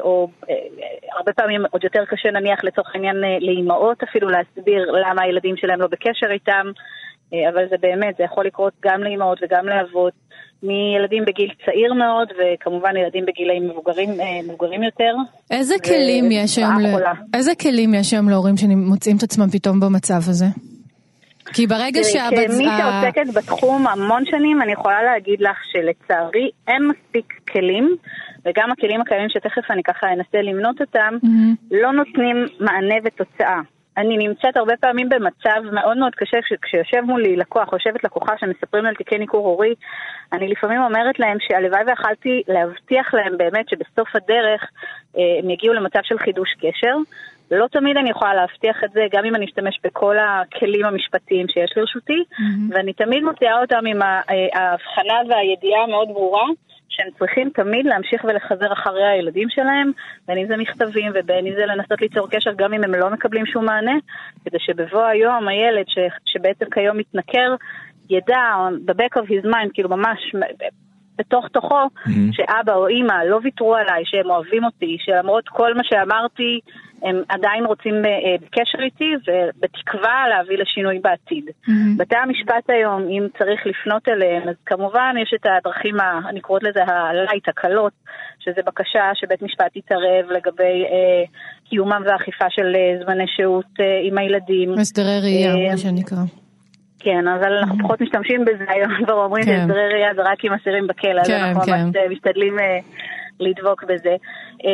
או 0.00 0.28
הרבה 1.16 1.32
פעמים 1.32 1.60
עוד 1.70 1.84
יותר 1.84 2.04
קשה 2.04 2.30
נניח 2.30 2.64
לצורך 2.64 2.94
העניין 2.94 3.16
לאימהות 3.40 4.02
אפילו 4.02 4.28
להסביר 4.28 4.90
למה 4.90 5.22
הילדים 5.22 5.56
שלהם 5.56 5.80
לא 5.80 5.86
בקשר 5.86 6.26
איתם, 6.30 6.66
אבל 7.32 7.68
זה 7.70 7.76
באמת, 7.80 8.16
זה 8.18 8.24
יכול 8.24 8.46
לקרות 8.46 8.72
גם 8.84 9.02
לאימהות 9.02 9.38
וגם 9.42 9.66
לאבות. 9.66 10.12
מילדים 10.62 11.24
בגיל 11.24 11.50
צעיר 11.64 11.94
מאוד, 11.94 12.28
וכמובן 12.38 12.96
ילדים 12.96 13.26
בגילים 13.26 13.68
מבוגרים, 13.68 14.10
מבוגרים 14.48 14.82
יותר. 14.82 15.14
איזה 15.50 15.74
כלים 15.84 16.24
יש 16.32 16.58
היום, 16.58 16.80
ל... 16.80 16.86
איזה 17.36 17.54
כלים 17.54 17.94
יש 17.94 18.12
היום 18.12 18.28
להורים 18.28 18.56
שמוצאים 18.56 19.16
את 19.16 19.22
עצמם 19.22 19.46
פתאום 19.52 19.80
במצב 19.80 20.30
הזה? 20.30 20.46
כי 21.52 21.66
ברגע 21.66 22.00
שהבת... 22.04 22.50
כמי 22.50 22.64
שעוסקת 22.64 23.34
בתחום 23.34 23.86
המון 23.86 24.24
שנים, 24.26 24.62
אני 24.62 24.72
יכולה 24.72 25.02
להגיד 25.02 25.40
לך 25.40 25.56
שלצערי 25.72 26.50
אין 26.68 26.88
מספיק 26.88 27.34
כלים, 27.52 27.96
וגם 28.44 28.70
הכלים 28.72 29.00
הקיימים 29.00 29.28
שתכף 29.28 29.70
אני 29.70 29.82
ככה 29.82 30.06
אנסה 30.12 30.42
למנות 30.42 30.80
אותם, 30.80 31.14
mm-hmm. 31.24 31.66
לא 31.70 31.92
נותנים 31.92 32.46
מענה 32.60 32.94
ותוצאה. 33.04 33.60
אני 33.96 34.16
נמצאת 34.16 34.56
הרבה 34.56 34.76
פעמים 34.80 35.08
במצב 35.08 35.60
מאוד 35.72 35.96
מאוד 35.96 36.14
קשה, 36.14 36.38
כשיושב 36.62 37.00
מולי 37.00 37.36
לקוח, 37.36 37.72
יושבת 37.72 38.04
לקוחה 38.04 38.32
שמספרים 38.38 38.86
על 38.86 38.94
תיקי 38.94 39.18
ניכור 39.18 39.46
הורי, 39.46 39.74
אני 40.32 40.48
לפעמים 40.48 40.82
אומרת 40.82 41.18
להם 41.18 41.36
שהלוואי 41.40 41.84
ויכלתי 41.86 42.42
להבטיח 42.48 43.14
להם 43.14 43.38
באמת 43.38 43.68
שבסוף 43.68 44.08
הדרך 44.16 44.62
אה, 45.16 45.22
הם 45.38 45.50
יגיעו 45.50 45.74
למצב 45.74 46.00
של 46.02 46.18
חידוש 46.18 46.48
קשר. 46.60 46.96
לא 47.56 47.66
תמיד 47.66 47.96
אני 47.96 48.10
יכולה 48.10 48.34
להבטיח 48.34 48.84
את 48.84 48.90
זה, 48.92 49.06
גם 49.12 49.24
אם 49.24 49.34
אני 49.34 49.44
אשתמש 49.44 49.80
בכל 49.84 50.16
הכלים 50.18 50.84
המשפטיים 50.84 51.48
שיש 51.48 51.72
לרשותי, 51.76 52.22
mm-hmm. 52.32 52.74
ואני 52.74 52.92
תמיד 52.92 53.22
מוציאה 53.22 53.60
אותם 53.60 53.86
עם 53.86 54.02
אה, 54.02 54.20
ההבחנה 54.54 55.14
והידיעה 55.28 55.82
המאוד 55.82 56.08
ברורה. 56.08 56.46
שהם 56.94 57.08
צריכים 57.18 57.50
תמיד 57.54 57.86
להמשיך 57.86 58.24
ולחזר 58.24 58.72
אחרי 58.72 59.06
הילדים 59.06 59.48
שלהם, 59.50 59.90
בין 60.28 60.38
אם 60.38 60.46
זה 60.46 60.56
מכתבים 60.56 61.12
ובין 61.14 61.46
אם 61.46 61.52
זה 61.56 61.66
לנסות 61.66 62.00
ליצור 62.00 62.28
קשר 62.30 62.52
גם 62.56 62.74
אם 62.74 62.84
הם 62.84 62.94
לא 62.94 63.10
מקבלים 63.10 63.46
שום 63.46 63.64
מענה, 63.64 63.94
כדי 64.44 64.58
שבבוא 64.60 65.04
היום 65.04 65.48
הילד 65.48 65.84
ש, 65.88 65.98
שבעצם 66.24 66.64
כיום 66.70 66.96
מתנכר, 66.96 67.54
ידע, 68.10 68.68
ב-back 68.84 69.22
of 69.22 69.26
his 69.26 69.46
mind, 69.46 69.70
כאילו 69.74 69.88
ממש 69.88 70.34
בתוך 71.18 71.48
תוכו, 71.48 71.84
mm-hmm. 71.84 72.10
שאבא 72.32 72.74
או 72.74 72.88
אימא 72.88 73.24
לא 73.28 73.40
ויתרו 73.42 73.74
עליי, 73.74 74.02
שהם 74.04 74.30
אוהבים 74.30 74.64
אותי, 74.64 74.96
שלמרות 75.00 75.48
כל 75.48 75.74
מה 75.74 75.84
שאמרתי, 75.84 76.60
הם 77.02 77.22
עדיין 77.28 77.64
רוצים 77.64 77.94
אה, 77.94 78.34
בקשר 78.42 78.82
איתי, 78.82 79.12
ובתקווה 79.26 80.28
להביא 80.28 80.58
לשינוי 80.58 80.98
בעתיד. 80.98 81.44
Mm-hmm. 81.48 81.96
בתי 81.96 82.16
המשפט 82.16 82.70
היום, 82.70 83.02
אם 83.02 83.26
צריך 83.38 83.60
לפנות 83.66 84.08
אליהם, 84.08 84.48
אז 84.48 84.54
כמובן 84.66 85.14
יש 85.22 85.34
את 85.34 85.46
הדרכים, 85.46 86.00
ה, 86.00 86.20
אני 86.28 86.40
קוראת 86.40 86.62
לזה 86.62 86.80
הלייט, 86.86 87.48
הקלות, 87.48 87.92
שזה 88.38 88.60
בקשה 88.66 89.10
שבית 89.14 89.42
משפט 89.42 89.76
יתערב 89.76 90.30
לגבי 90.30 90.84
אה, 90.92 91.24
קיומם 91.68 92.02
ואכיפה 92.06 92.44
של 92.50 92.76
אה, 92.76 93.04
זמני 93.04 93.24
שהות 93.36 93.80
אה, 93.80 94.00
עם 94.02 94.18
הילדים. 94.18 94.78
הסדרי 94.78 95.20
ראייה, 95.22 95.54
אה, 95.54 95.70
מה 95.70 95.76
שנקרא. 95.76 96.18
כן, 96.98 97.28
אבל 97.28 97.52
אנחנו 97.58 97.78
פחות 97.82 98.00
משתמשים 98.00 98.44
בזה 98.44 98.64
היום, 98.68 99.04
כבר 99.04 99.24
אומרים 99.24 99.44
כן. 99.44 99.56
שהסדרי 99.58 99.88
ראייה 99.92 100.14
זה 100.14 100.22
רק 100.22 100.44
עם 100.44 100.52
אסירים 100.52 100.86
בכלא, 100.86 101.20
אז 101.20 101.26
כן, 101.26 101.40
אנחנו 101.40 101.60
כן. 101.62 101.72
ממש 101.72 101.96
אה, 101.96 102.08
משתדלים 102.08 102.56
לדבוק 103.40 103.84
בזה. 103.84 104.16
Uh, 104.62 104.66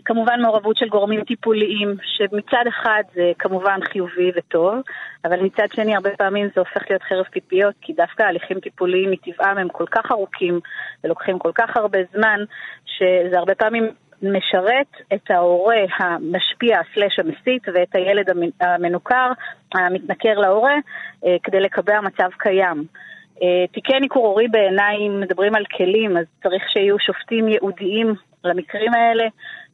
וכמובן 0.00 0.40
מעורבות 0.40 0.76
של 0.76 0.88
גורמים 0.88 1.24
טיפוליים, 1.24 1.96
שמצד 2.02 2.64
אחד 2.68 3.02
זה 3.14 3.32
כמובן 3.38 3.80
חיובי 3.84 4.32
וטוב, 4.36 4.74
אבל 5.24 5.40
מצד 5.40 5.66
שני 5.74 5.94
הרבה 5.94 6.10
פעמים 6.10 6.48
זה 6.54 6.60
הופך 6.60 6.82
להיות 6.90 7.02
חרב 7.02 7.24
פיפיות, 7.30 7.74
כי 7.80 7.92
דווקא 7.92 8.22
הליכים 8.22 8.60
טיפוליים 8.60 9.10
מטבעם 9.10 9.58
הם 9.58 9.68
כל 9.68 9.86
כך 9.90 10.10
ארוכים 10.10 10.60
ולוקחים 11.04 11.38
כל 11.38 11.52
כך 11.54 11.76
הרבה 11.76 11.98
זמן, 12.14 12.40
שזה 12.86 13.38
הרבה 13.38 13.54
פעמים 13.54 13.88
משרת 14.22 14.86
את 15.14 15.30
ההורה 15.30 15.82
המשפיע 15.98 16.80
סלש 16.94 17.18
המסית 17.18 17.68
ואת 17.74 17.94
הילד 17.94 18.26
המנוכר, 18.60 19.32
המתנכר 19.74 20.38
להורה, 20.38 20.76
אה, 21.26 21.36
כדי 21.42 21.60
לקבע 21.60 22.00
מצב 22.00 22.28
קיים. 22.38 22.84
אה, 23.42 23.66
תיקי 23.72 24.00
ניכור 24.00 24.26
הורי 24.26 24.48
בעיניי, 24.48 24.96
אם 24.96 25.20
מדברים 25.20 25.54
על 25.54 25.64
כלים, 25.76 26.16
אז 26.16 26.24
צריך 26.42 26.62
שיהיו 26.68 26.98
שופטים 26.98 27.48
ייעודיים 27.48 28.14
למקרים 28.44 28.94
האלה, 28.94 29.24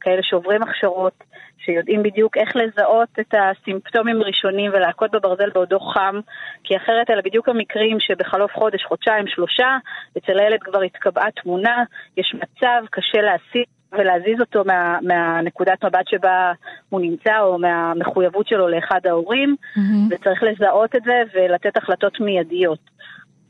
כאלה 0.01 0.23
שעוברים 0.23 0.63
הכשרות, 0.63 1.23
שיודעים 1.65 2.03
בדיוק 2.03 2.37
איך 2.37 2.55
לזהות 2.55 3.09
את 3.19 3.33
הסימפטומים 3.33 4.21
הראשונים 4.21 4.71
ולהכות 4.73 5.11
בברזל 5.11 5.49
בעודו 5.49 5.79
חם, 5.79 6.19
כי 6.63 6.77
אחרת 6.77 7.09
אלה 7.09 7.21
בדיוק 7.21 7.49
המקרים 7.49 7.99
שבחלוף 7.99 8.51
חודש, 8.53 8.83
חודשיים, 8.83 9.27
שלושה, 9.27 9.77
אצל 10.17 10.39
הילד 10.39 10.59
כבר 10.63 10.81
התקבעה 10.81 11.31
תמונה, 11.31 11.83
יש 12.17 12.35
מצב, 12.35 12.81
קשה 12.91 13.21
להסיק. 13.21 13.69
ולהזיז 13.91 14.39
אותו 14.39 14.63
מה, 14.65 14.97
מהנקודת 15.01 15.85
מבט 15.85 16.07
שבה 16.07 16.51
הוא 16.89 17.01
נמצא, 17.01 17.39
או 17.39 17.59
מהמחויבות 17.59 18.47
שלו 18.47 18.67
לאחד 18.67 18.99
ההורים, 19.05 19.55
mm-hmm. 19.61 19.79
וצריך 20.09 20.43
לזהות 20.43 20.95
את 20.95 21.03
זה 21.03 21.21
ולתת 21.33 21.77
החלטות 21.77 22.19
מיידיות. 22.19 22.79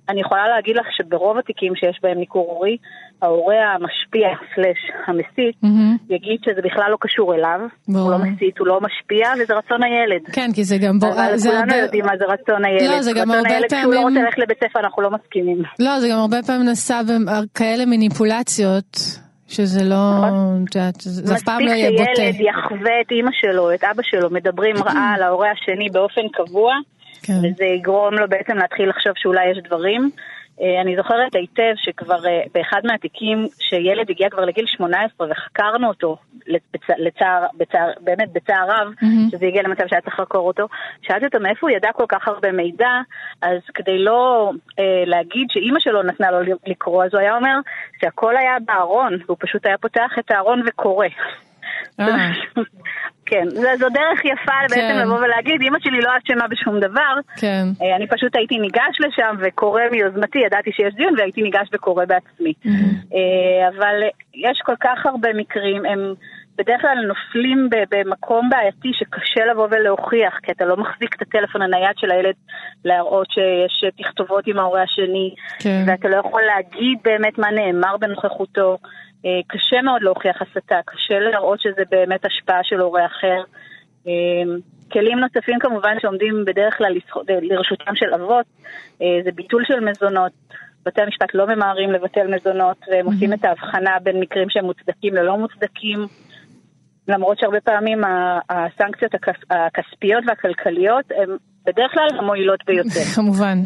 אני 0.10 0.22
יכולה 0.22 0.48
להגיד 0.48 0.76
לך 0.76 0.86
שברוב 0.98 1.38
התיקים 1.38 1.76
שיש 1.76 2.00
בהם 2.04 2.18
ניכור 2.18 2.52
הורי, 2.52 2.78
ההורה 3.22 3.74
המשפיע, 3.74 4.28
סלש 4.56 4.82
המסית, 5.08 5.56
mm-hmm. 5.64 6.14
יגיד 6.16 6.40
שזה 6.46 6.62
בכלל 6.64 6.92
לא 6.92 6.98
קשור 7.00 7.36
אליו, 7.36 7.60
בוא. 7.88 8.00
הוא 8.00 8.12
לא 8.12 8.18
מסית, 8.18 8.58
הוא 8.60 8.68
לא 8.68 8.80
משפיע, 8.82 9.28
וזה 9.44 9.54
רצון 9.54 9.84
הילד. 9.84 10.22
כן, 10.34 10.50
כי 10.56 10.64
זה 10.64 10.78
גם... 10.78 11.00
בוא, 11.00 11.10
אבל 11.14 11.38
זה 11.38 11.50
כולנו 11.50 11.62
הרבה... 11.62 11.76
יודעים 11.76 12.06
מה 12.06 12.18
זה 12.18 12.26
רצון 12.26 12.66
הילד. 12.66 12.92
לא, 12.92 13.02
זה 13.02 13.12
גם 13.14 13.32
הרבה 13.32 13.44
פעמים... 13.50 13.64
רצון 13.64 13.78
הילד 13.78 13.82
כשהוא 13.82 13.94
לא 13.94 14.02
רוצה 14.02 14.20
ללכת 14.22 14.38
לבית 14.38 14.58
ספר, 14.58 14.80
אנחנו 14.80 15.02
לא 15.02 15.10
מסכימים. 15.12 15.64
לא, 15.80 16.00
זה 16.00 16.08
גם 16.12 16.18
הרבה 16.18 16.38
פעמים 16.48 16.66
נעשה 16.66 17.00
בכאלה 17.08 17.86
מניפולציות. 17.86 18.98
שזה 19.52 19.84
לא, 19.84 19.96
נכון. 20.18 20.66
את 20.70 20.76
יודעת, 20.76 20.96
זה 21.02 21.36
אף 21.36 21.44
פעם 21.44 21.60
לא 21.60 21.72
יהיה 21.72 21.92
בוטה. 21.92 22.04
מספיק 22.04 22.16
שילד 22.16 22.50
יחווה 22.50 23.02
את 23.02 23.12
אימא 23.12 23.32
שלו, 23.34 23.74
את 23.74 23.84
אבא 23.84 24.04
שלו, 24.04 24.30
מדברים 24.30 24.76
רעה 24.76 25.14
על 25.16 25.24
ההורה 25.24 25.48
השני 25.52 25.90
באופן 25.90 26.22
קבוע, 26.34 26.74
כן. 27.24 27.34
וזה 27.34 27.66
יגרום 27.66 28.14
לו 28.14 28.30
בעצם 28.30 28.58
להתחיל 28.58 28.90
לחשוב 28.90 29.14
שאולי 29.16 29.52
יש 29.52 29.58
דברים. 29.58 30.10
אה, 30.62 30.82
אני 30.82 30.96
זוכרת 30.96 31.36
היטב 31.36 31.74
שכבר 31.76 32.28
אה, 32.28 32.42
באחד 32.54 32.82
מהתיקים 32.84 33.48
שילד 33.60 34.10
הגיע 34.10 34.30
כבר 34.30 34.46
לגיל 34.46 34.66
18 34.68 35.28
וחקרנו 35.32 35.88
אותו 35.88 36.18
לצער, 36.98 37.46
בצער, 37.58 37.92
באמת 38.02 38.34
בצער 38.34 38.66
רב, 38.70 38.94
mm-hmm. 38.94 39.32
שזה 39.32 39.46
הגיע 39.46 39.64
למצב 39.64 39.84
שהיה 39.88 40.02
צריך 40.02 40.20
לחקור 40.20 40.48
אותו, 40.48 40.68
שאלתי 41.02 41.26
אותו 41.26 41.40
מאיפה 41.40 41.68
הוא 41.68 41.78
ידע 41.78 41.90
כל 41.92 42.06
כך 42.10 42.28
הרבה 42.28 42.52
מידע, 42.52 42.90
אז 43.42 43.60
כדי 43.74 44.00
לא 44.00 44.52
אה, 44.80 45.04
להגיד 45.06 45.48
שאימא 45.50 45.80
שלו 45.80 46.04
נתנה 46.04 46.32
לו 46.32 46.56
לקרוא, 46.68 47.04
אז 47.04 47.14
הוא 47.14 47.22
היה 47.22 47.36
אומר 47.36 47.56
שהכל 48.02 48.38
היה 48.38 48.58
בארון, 48.66 49.18
והוא 49.26 49.38
פשוט 49.40 49.66
היה 49.66 49.78
פותח 49.78 50.12
את 50.20 50.32
הארון 50.32 50.64
וקורא. 50.68 51.08
כן, 53.30 53.50
זו 53.50 53.90
דרך 53.90 54.26
יפה 54.26 54.60
כן. 54.68 54.76
בעצם 54.76 55.00
לבוא 55.00 55.20
ולהגיד, 55.20 55.62
אמא 55.62 55.78
שלי 55.80 56.00
לא 56.02 56.12
אשמה 56.18 56.48
בשום 56.48 56.80
דבר. 56.80 57.14
כן. 57.38 57.64
אה, 57.82 57.96
אני 57.96 58.08
פשוט 58.08 58.36
הייתי 58.36 58.58
ניגש 58.58 58.96
לשם 59.00 59.36
וקורא 59.40 59.82
מיוזמתי, 59.92 60.40
ידעתי 60.40 60.72
שיש 60.72 60.94
דיון 60.94 61.14
והייתי 61.18 61.42
ניגש 61.42 61.68
וקורא 61.74 62.06
בעצמי. 62.06 62.54
Mm-hmm. 62.66 63.18
אבל 63.70 63.96
יש 64.36 64.62
כל 64.66 64.76
כך 64.80 65.06
הרבה 65.06 65.30
מקרים, 65.34 65.86
הם 65.86 66.14
בדרך 66.60 66.82
כלל 66.82 66.98
נופלים 67.08 67.70
במקום 67.92 68.50
בעייתי 68.50 68.92
שקשה 68.94 69.46
לבוא 69.46 69.68
ולהוכיח, 69.72 70.40
כי 70.44 70.52
אתה 70.52 70.66
לא 70.66 70.78
מחזיק 70.78 71.16
את 71.16 71.22
הטלפון 71.22 71.62
הנייד 71.62 71.98
של 71.98 72.12
הילד 72.12 72.36
להראות 72.86 73.28
שיש 73.32 73.84
תכתובות 73.98 74.48
עם 74.48 74.60
ההורה 74.60 74.84
השני, 74.84 75.36
כן. 75.60 75.84
ואתה 75.88 76.08
לא 76.08 76.16
יכול 76.16 76.42
להגיד 76.42 76.98
באמת 77.04 77.38
מה 77.38 77.52
נאמר 77.52 77.98
בנוכחותו. 77.98 78.78
אה, 79.26 79.40
קשה 79.48 79.82
מאוד 79.82 80.02
להוכיח 80.02 80.42
הסתה, 80.42 80.80
קשה 80.86 81.20
להראות 81.20 81.62
שזה 81.62 81.84
באמת 81.92 82.26
השפעה 82.26 82.64
של 82.64 82.80
הורה 82.80 83.06
אחר. 83.06 83.44
אה, 84.08 84.14
כלים 84.92 85.20
נוספים 85.20 85.60
כמובן 85.60 85.96
שעומדים 86.02 86.46
בדרך 86.46 86.78
כלל 86.78 86.96
לרשותם 87.42 87.96
של 87.96 88.14
אבות, 88.14 88.46
אה, 89.02 89.20
זה 89.24 89.32
ביטול 89.32 89.66
של 89.68 89.80
מזונות. 89.80 90.32
בתי 90.86 91.02
המשפט 91.02 91.34
לא 91.34 91.48
ממהרים 91.48 91.92
לבטל 91.92 92.36
מזונות, 92.36 92.78
והם 92.88 93.06
mm-hmm. 93.06 93.14
עושים 93.14 93.34
את 93.34 93.46
ההבחנה 93.46 93.98
בין 94.04 94.20
מקרים 94.20 94.50
שהם 94.50 94.66
מוצדקים 94.66 95.16
ללא 95.16 95.38
מוצדקים. 95.38 96.00
למרות 97.10 97.40
שהרבה 97.40 97.62
פעמים 97.62 98.02
הסנקציות 98.50 99.12
הכספיות 99.50 100.24
והכלכליות 100.28 101.06
הן 101.12 101.38
בדרך 101.66 101.92
כלל 101.92 102.20
המועילות 102.20 102.60
ביותר. 102.66 103.04
כמובן. 103.16 103.58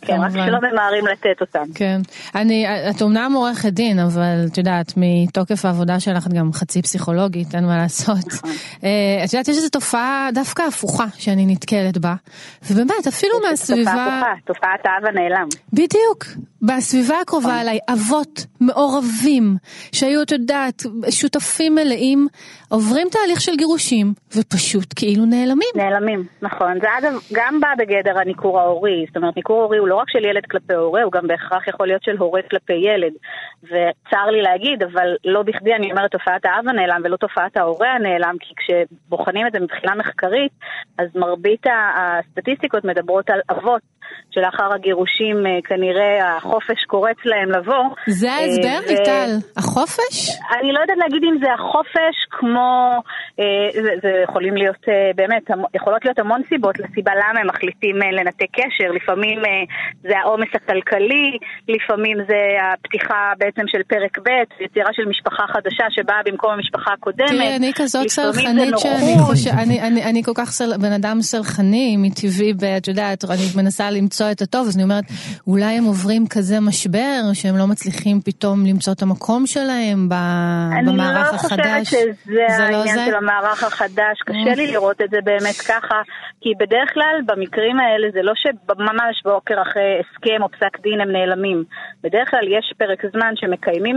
כן, 0.00 0.20
רק 0.20 0.30
שלא 0.30 0.58
ממהרים 0.70 1.06
לתת 1.06 1.40
אותם. 1.40 1.64
כן. 1.74 2.00
אני, 2.34 2.66
את 2.90 3.02
אומנם 3.02 3.32
עורכת 3.34 3.68
דין, 3.72 3.98
אבל 3.98 4.46
את 4.52 4.58
יודעת, 4.58 4.92
מתוקף 4.96 5.64
העבודה 5.64 6.00
שלך 6.00 6.26
את 6.26 6.32
גם 6.32 6.52
חצי 6.52 6.82
פסיכולוגית, 6.82 7.54
אין 7.54 7.64
מה 7.64 7.76
לעשות. 7.76 8.26
נכון. 8.26 8.50
אה, 8.84 9.24
את 9.24 9.32
יודעת, 9.32 9.48
יש 9.48 9.56
איזו 9.56 9.68
תופעה 9.68 10.28
דווקא 10.34 10.62
הפוכה 10.62 11.06
שאני 11.14 11.46
נתקלת 11.46 11.98
בה, 11.98 12.14
ובאמת, 12.70 13.06
אפילו 13.08 13.34
מהסביבה... 13.48 13.90
תופעה 13.90 14.18
הפוכה, 14.18 14.32
תופעת 14.44 14.80
האב 14.84 15.06
הנעלם. 15.06 15.48
בדיוק. 15.72 16.24
בסביבה 16.62 17.14
הקרובה 17.22 17.48
נכון. 17.48 17.60
אליי, 17.60 17.78
אבות 17.92 18.46
מעורבים, 18.60 19.56
שהיו, 19.92 20.22
את 20.22 20.32
יודעת, 20.32 20.82
שותפים 21.10 21.74
מלאים, 21.74 22.26
עוברים 22.68 23.08
תהליך 23.10 23.40
של 23.40 23.56
גירושים, 23.56 24.12
ופשוט 24.36 24.94
כאילו 24.96 25.24
נעלמים. 25.24 25.68
נעלמים, 25.76 26.24
נכון. 26.42 26.72
זה 26.80 26.86
אגב 26.98 27.18
גם 27.32 27.60
בא 27.60 27.68
בגדר 27.78 28.18
הניכור 28.20 28.60
ההורי, 28.60 29.04
זאת 29.08 29.16
אומרת, 29.16 29.36
ניכור 29.36 29.54
ניכור 29.54 29.62
הורי 29.62 29.78
הוא 29.84 29.88
לא 29.88 29.94
רק 29.94 30.10
של 30.10 30.24
ילד 30.24 30.46
כלפי 30.46 30.74
הורה, 30.74 31.02
הוא 31.02 31.12
גם 31.12 31.26
בהכרח 31.26 31.68
יכול 31.68 31.86
להיות 31.86 32.02
של 32.02 32.16
הורה 32.16 32.42
כלפי 32.42 32.72
ילד. 32.72 33.12
וצר 33.62 34.26
לי 34.26 34.42
להגיד, 34.42 34.82
אבל 34.82 35.16
לא 35.24 35.42
בכדי 35.42 35.74
אני 35.74 35.90
אומרת 35.90 36.10
תופעת 36.10 36.44
האב 36.44 36.68
הנעלם 36.68 37.00
ולא 37.04 37.16
תופעת 37.16 37.56
ההורה 37.56 37.92
הנעלם, 37.92 38.36
כי 38.40 38.54
כשבוחנים 38.56 39.46
את 39.46 39.52
זה 39.52 39.60
מבחינה 39.60 39.94
מחקרית, 39.94 40.52
אז 40.98 41.06
מרבית 41.14 41.66
הסטטיסטיקות 41.66 42.84
מדברות 42.84 43.30
על 43.30 43.40
אבות 43.50 43.82
שלאחר 44.30 44.74
הגירושים 44.74 45.46
אה, 45.46 45.58
כנראה 45.64 46.36
החופש 46.36 46.84
קורץ 46.86 47.16
להם 47.24 47.50
לבוא. 47.50 47.84
זה 48.06 48.28
אה, 48.28 48.34
ההסבר, 48.34 48.78
ו... 48.86 48.88
ליטל? 48.88 49.30
החופש? 49.56 50.16
אני 50.60 50.72
לא 50.72 50.80
יודעת 50.80 50.98
להגיד 50.98 51.22
אם 51.24 51.36
זה 51.42 51.52
החופש 51.52 52.16
כמו, 52.30 53.00
אה, 53.40 53.44
זה, 53.72 53.90
זה 54.02 54.10
יכולים 54.24 54.56
להיות 54.56 54.84
באמת, 55.16 55.42
יכולות 55.74 56.04
להיות 56.04 56.18
המון 56.18 56.40
סיבות 56.48 56.78
לסיבה 56.78 57.12
למה 57.14 57.40
הם 57.40 57.46
מחליטים 57.46 57.96
לנתק 58.12 58.50
קשר, 58.52 58.90
לפעמים 58.94 59.38
זה 60.02 60.18
העומס 60.18 60.48
הכלכלי, 60.54 61.38
לפעמים 61.68 62.16
זה 62.28 62.40
הפתיחה 62.72 63.32
בעצם 63.38 63.62
של 63.66 63.82
פרק 63.82 64.18
ב', 64.18 64.62
יצירה 64.64 64.90
של 64.92 65.04
משפחה 65.08 65.42
חדשה 65.46 65.84
שבאה 65.90 66.20
במקום 66.24 66.50
המשפחה 66.50 66.92
הקודמת. 66.92 67.28
תראי, 67.28 67.56
אני 67.56 67.72
כזאת 67.74 68.08
סלחנית 68.08 68.78
שאני 68.78 69.14
חושבת, 69.18 69.54
אני, 69.54 69.82
אני, 69.82 70.04
אני 70.04 70.22
כל 70.22 70.32
כך 70.34 70.50
סל, 70.50 70.76
בן 70.76 70.92
אדם 70.92 71.20
סלחני 71.20 71.96
מטבעי, 71.96 72.52
את 72.76 72.88
יודעת, 72.88 73.24
אני 73.24 73.42
מנסה 73.56 73.90
למצוא 74.04 74.30
את 74.32 74.42
הטוב, 74.42 74.66
אז 74.68 74.76
אני 74.76 74.84
אומרת, 74.84 75.04
אולי 75.46 75.72
הם 75.78 75.84
עוברים 75.84 76.24
כזה 76.30 76.60
משבר, 76.60 77.20
שהם 77.32 77.56
לא 77.56 77.66
מצליחים 77.66 78.20
פתאום 78.20 78.66
למצוא 78.66 78.92
את 78.92 79.02
המקום 79.02 79.46
שלהם 79.46 80.08
במערך 80.08 81.34
החדש. 81.34 81.52
אני 81.52 81.78
לא 81.78 81.84
חושבת 81.84 81.86
שזה 81.86 82.70
לא 82.70 82.76
העניין 82.76 82.96
זה? 82.96 83.04
של 83.06 83.14
המערך 83.14 83.62
החדש, 83.64 84.16
קשה 84.26 84.54
לי 84.56 84.66
לראות 84.66 85.00
את 85.04 85.10
זה 85.10 85.18
באמת 85.24 85.56
ככה, 85.68 85.98
כי 86.40 86.50
בדרך 86.60 86.94
כלל 86.94 87.16
במקרים 87.26 87.80
האלה 87.80 88.08
זה 88.12 88.22
לא 88.22 88.32
שממש 88.36 89.22
בוקר 89.24 89.62
אחרי 89.62 90.00
הסכם 90.00 90.42
או 90.42 90.48
פסק 90.48 90.80
דין 90.82 91.00
הם 91.00 91.12
נעלמים. 91.12 91.64
בדרך 92.02 92.30
כלל 92.30 92.46
יש 92.58 92.72
פרק 92.78 93.02
זמן 93.12 93.32
שמקיימים 93.36 93.96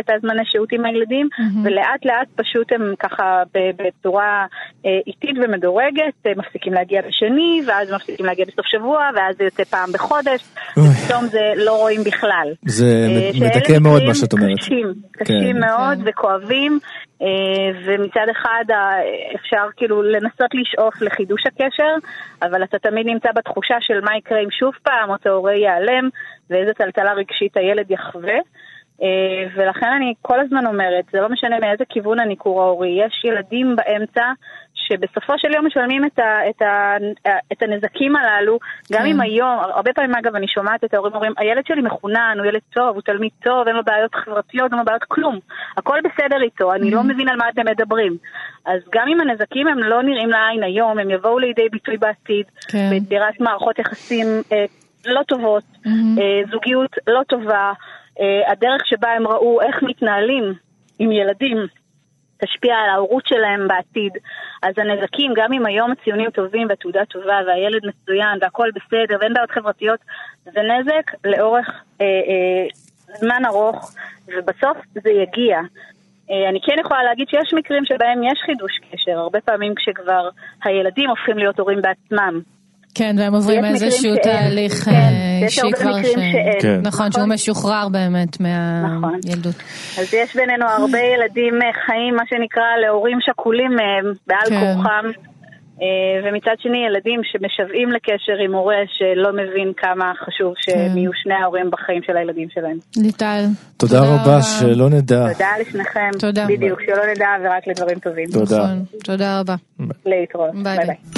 את 0.00 0.10
הזמני 0.10 0.42
שהות 0.44 0.72
עם 0.72 0.84
הילדים, 0.84 1.28
ולאט 1.64 2.04
לאט 2.04 2.28
פשוט 2.36 2.72
הם 2.72 2.94
ככה 2.98 3.42
בצורה 3.54 4.46
אה, 4.86 4.98
איטית 5.06 5.36
ומדורגת, 5.42 6.26
מפסיקים 6.36 6.72
להגיע 6.72 7.02
בשני, 7.08 7.62
ואז 7.66 7.92
מפסיקים 7.92 8.26
להגיע 8.26 8.44
בסוף 8.44 8.66
שבוע, 8.66 9.00
ואז 9.16 9.36
זה 9.38 9.44
יוצא 9.44 9.64
פעם 9.64 9.92
בחודש, 9.92 10.44
ופתאום 10.70 11.26
זה 11.26 11.52
לא 11.56 11.76
רואים 11.76 12.04
בכלל. 12.04 12.48
זה 12.62 12.84
אה, 12.84 13.30
מדכא 13.46 13.78
מאוד 13.80 14.02
מה 14.02 14.14
שאת 14.14 14.32
אומרת. 14.32 14.58
קשים, 14.58 14.94
קשים 15.12 15.52
כן. 15.52 15.60
מאוד 15.60 15.98
כן. 15.98 16.10
וכואבים, 16.10 16.78
אה, 17.22 17.26
ומצד 17.84 18.26
אחד 18.30 18.64
אפשר 19.34 19.66
כאילו 19.76 20.02
לנסות 20.02 20.50
לשאוף 20.54 21.02
לחידוש 21.02 21.42
הקשר, 21.46 21.92
אבל 22.42 22.62
אתה 22.64 22.78
תמיד 22.78 23.06
נמצא 23.06 23.28
בתחושה 23.34 23.74
של 23.80 24.00
מה 24.00 24.16
יקרה 24.18 24.38
אם 24.38 24.50
שוב 24.50 24.72
פעם 24.82 25.10
אותו 25.10 25.30
הורה 25.30 25.54
ייעלם, 25.54 26.08
ואיזה 26.50 26.72
טלטלה 26.72 27.12
רגשית 27.12 27.56
הילד 27.56 27.90
יחווה. 27.90 28.38
אה, 29.02 29.48
ולכן 29.54 29.86
אני 29.96 30.14
כל 30.22 30.40
הזמן 30.40 30.66
אומרת, 30.66 31.04
זה 31.12 31.20
לא 31.20 31.28
משנה 31.28 31.58
מאיזה 31.60 31.84
כיוון 31.88 32.20
הניכור 32.20 32.62
ההורי, 32.62 33.04
יש 33.06 33.24
ילדים 33.24 33.76
באמצע 33.76 34.22
שבסופו 34.88 35.32
של 35.36 35.52
יום 35.54 35.66
משלמים 35.66 36.04
את, 36.04 36.18
ה, 36.18 36.50
את, 36.50 36.62
ה, 36.62 36.96
את 37.52 37.62
הנזקים 37.62 38.16
הללו, 38.16 38.58
גם 38.92 39.06
אם 39.06 39.14
כן. 39.14 39.20
היום, 39.20 39.58
הרבה 39.58 39.92
פעמים 39.92 40.14
אגב 40.14 40.34
אני 40.34 40.48
שומעת 40.48 40.84
את 40.84 40.94
ההורים 40.94 41.14
אומרים, 41.14 41.32
הילד 41.38 41.66
שלי 41.66 41.82
מחונן, 41.82 42.36
הוא 42.38 42.46
ילד 42.46 42.60
טוב, 42.70 42.94
הוא 42.94 43.02
תלמיד 43.02 43.30
טוב, 43.42 43.66
אין 43.66 43.76
לו 43.76 43.84
בעיות 43.84 44.14
חברתיות, 44.14 44.70
אין 44.70 44.78
לו 44.78 44.84
בעיות 44.84 45.04
כלום, 45.04 45.38
הכל 45.76 45.98
בסדר 46.04 46.42
איתו, 46.42 46.74
אני 46.74 46.90
לא 46.90 47.02
מבין 47.02 47.28
על 47.28 47.36
מה 47.36 47.48
אתם 47.48 47.66
מדברים. 47.66 48.16
אז 48.66 48.80
גם 48.94 49.08
אם 49.08 49.20
הנזקים 49.20 49.68
הם 49.68 49.78
לא 49.78 50.02
נראים 50.02 50.28
לעין 50.28 50.62
היום, 50.62 50.98
הם 50.98 51.10
יבואו 51.10 51.38
לידי 51.38 51.68
ביטוי 51.68 51.96
בעתיד, 51.96 52.46
כן. 52.68 52.90
ביצירת 52.90 53.40
מערכות 53.40 53.78
יחסים 53.78 54.26
אה, 54.52 54.64
לא 55.06 55.22
טובות, 55.22 55.64
אה, 55.86 56.40
זוגיות 56.50 56.96
לא 57.06 57.20
טובה. 57.28 57.72
אה, 58.20 58.52
הדרך 58.52 58.86
שבה 58.86 59.08
הם 59.12 59.26
ראו 59.26 59.60
איך 59.60 59.82
מתנהלים 59.82 60.54
עם 60.98 61.12
ילדים 61.12 61.66
תשפיע 62.44 62.74
על 62.74 62.90
ההורות 62.90 63.26
שלהם 63.26 63.68
בעתיד. 63.68 64.12
אז 64.62 64.74
הנזקים, 64.76 65.32
גם 65.36 65.52
אם 65.52 65.66
היום 65.66 65.90
הציונים 65.92 66.30
טובים 66.30 66.66
והתעודה 66.68 67.04
טובה 67.04 67.38
והילד 67.46 67.86
מצוין 67.86 68.38
והכל 68.40 68.68
בסדר 68.74 69.16
ואין 69.20 69.34
בעיות 69.34 69.50
חברתיות, 69.50 70.00
זה 70.44 70.60
נזק 70.60 71.12
לאורך 71.24 71.68
אה, 72.00 72.06
אה, 72.06 72.66
זמן 73.18 73.42
ארוך, 73.46 73.94
ובסוף 74.28 74.76
זה 74.94 75.10
יגיע. 75.10 75.60
אה, 76.30 76.48
אני 76.48 76.60
כן 76.66 76.74
יכולה 76.80 77.02
להגיד 77.02 77.28
שיש 77.28 77.54
מקרים 77.54 77.84
שבהם 77.84 78.22
יש 78.22 78.40
חידוש 78.46 78.72
קשר, 78.90 79.18
הרבה 79.18 79.40
פעמים 79.40 79.74
כשכבר 79.74 80.28
הילדים 80.64 81.10
הופכים 81.10 81.38
להיות 81.38 81.58
הורים 81.58 81.82
בעצמם. 81.82 82.40
כן, 82.94 83.16
והם 83.18 83.34
עוברים 83.34 83.64
איזשהו 83.64 84.16
תהליך 84.22 84.72
כן, 84.72 84.90
אה, 84.90 85.48
שהיא 85.48 85.72
כבר, 85.72 86.02
ש... 86.02 86.14
כן. 86.62 86.80
נכון, 86.82 87.12
שהוא 87.12 87.22
נכון. 87.22 87.32
משוחרר 87.32 87.88
באמת 87.88 88.40
מהילדות. 88.40 89.54
נכון. 89.54 90.02
אז 90.02 90.14
יש 90.14 90.36
בינינו 90.36 90.66
הרבה 90.66 90.98
ילדים 90.98 91.54
אה, 91.54 91.72
חיים, 91.86 92.14
מה 92.16 92.22
שנקרא, 92.28 92.64
להורים 92.86 93.18
שכולים 93.20 93.70
מהם, 93.70 94.06
אה, 94.06 94.12
בעל 94.26 94.48
כן. 94.48 94.74
כורחם. 94.74 95.08
ומצד 96.24 96.54
שני 96.58 96.78
ילדים 96.86 97.20
שמשוועים 97.24 97.92
לקשר 97.92 98.38
עם 98.44 98.54
הורה 98.54 98.76
שלא 98.86 99.32
מבין 99.32 99.72
כמה 99.76 100.12
חשוב 100.24 100.54
שהם 100.56 100.98
יהיו 100.98 101.10
שני 101.22 101.34
ההורים 101.34 101.70
בחיים 101.70 102.02
של 102.06 102.16
הילדים 102.16 102.48
שלהם. 102.54 102.78
ליטל. 102.96 103.44
תודה 103.76 104.00
רבה, 104.00 104.42
שלא 104.42 104.90
נדע. 104.90 105.32
תודה 105.32 105.50
לשניכם. 105.60 106.10
תודה. 106.18 106.46
בדיוק, 106.48 106.80
שלא 106.82 107.02
נדע 107.12 107.28
ורק 107.44 107.66
לדברים 107.66 107.98
טובים. 107.98 108.26
תודה. 108.32 108.58
נכון, 108.58 108.84
תודה 109.04 109.40
רבה. 109.40 109.54
להתראות. 110.06 110.54
ביי 110.62 110.76
ביי. 110.86 111.17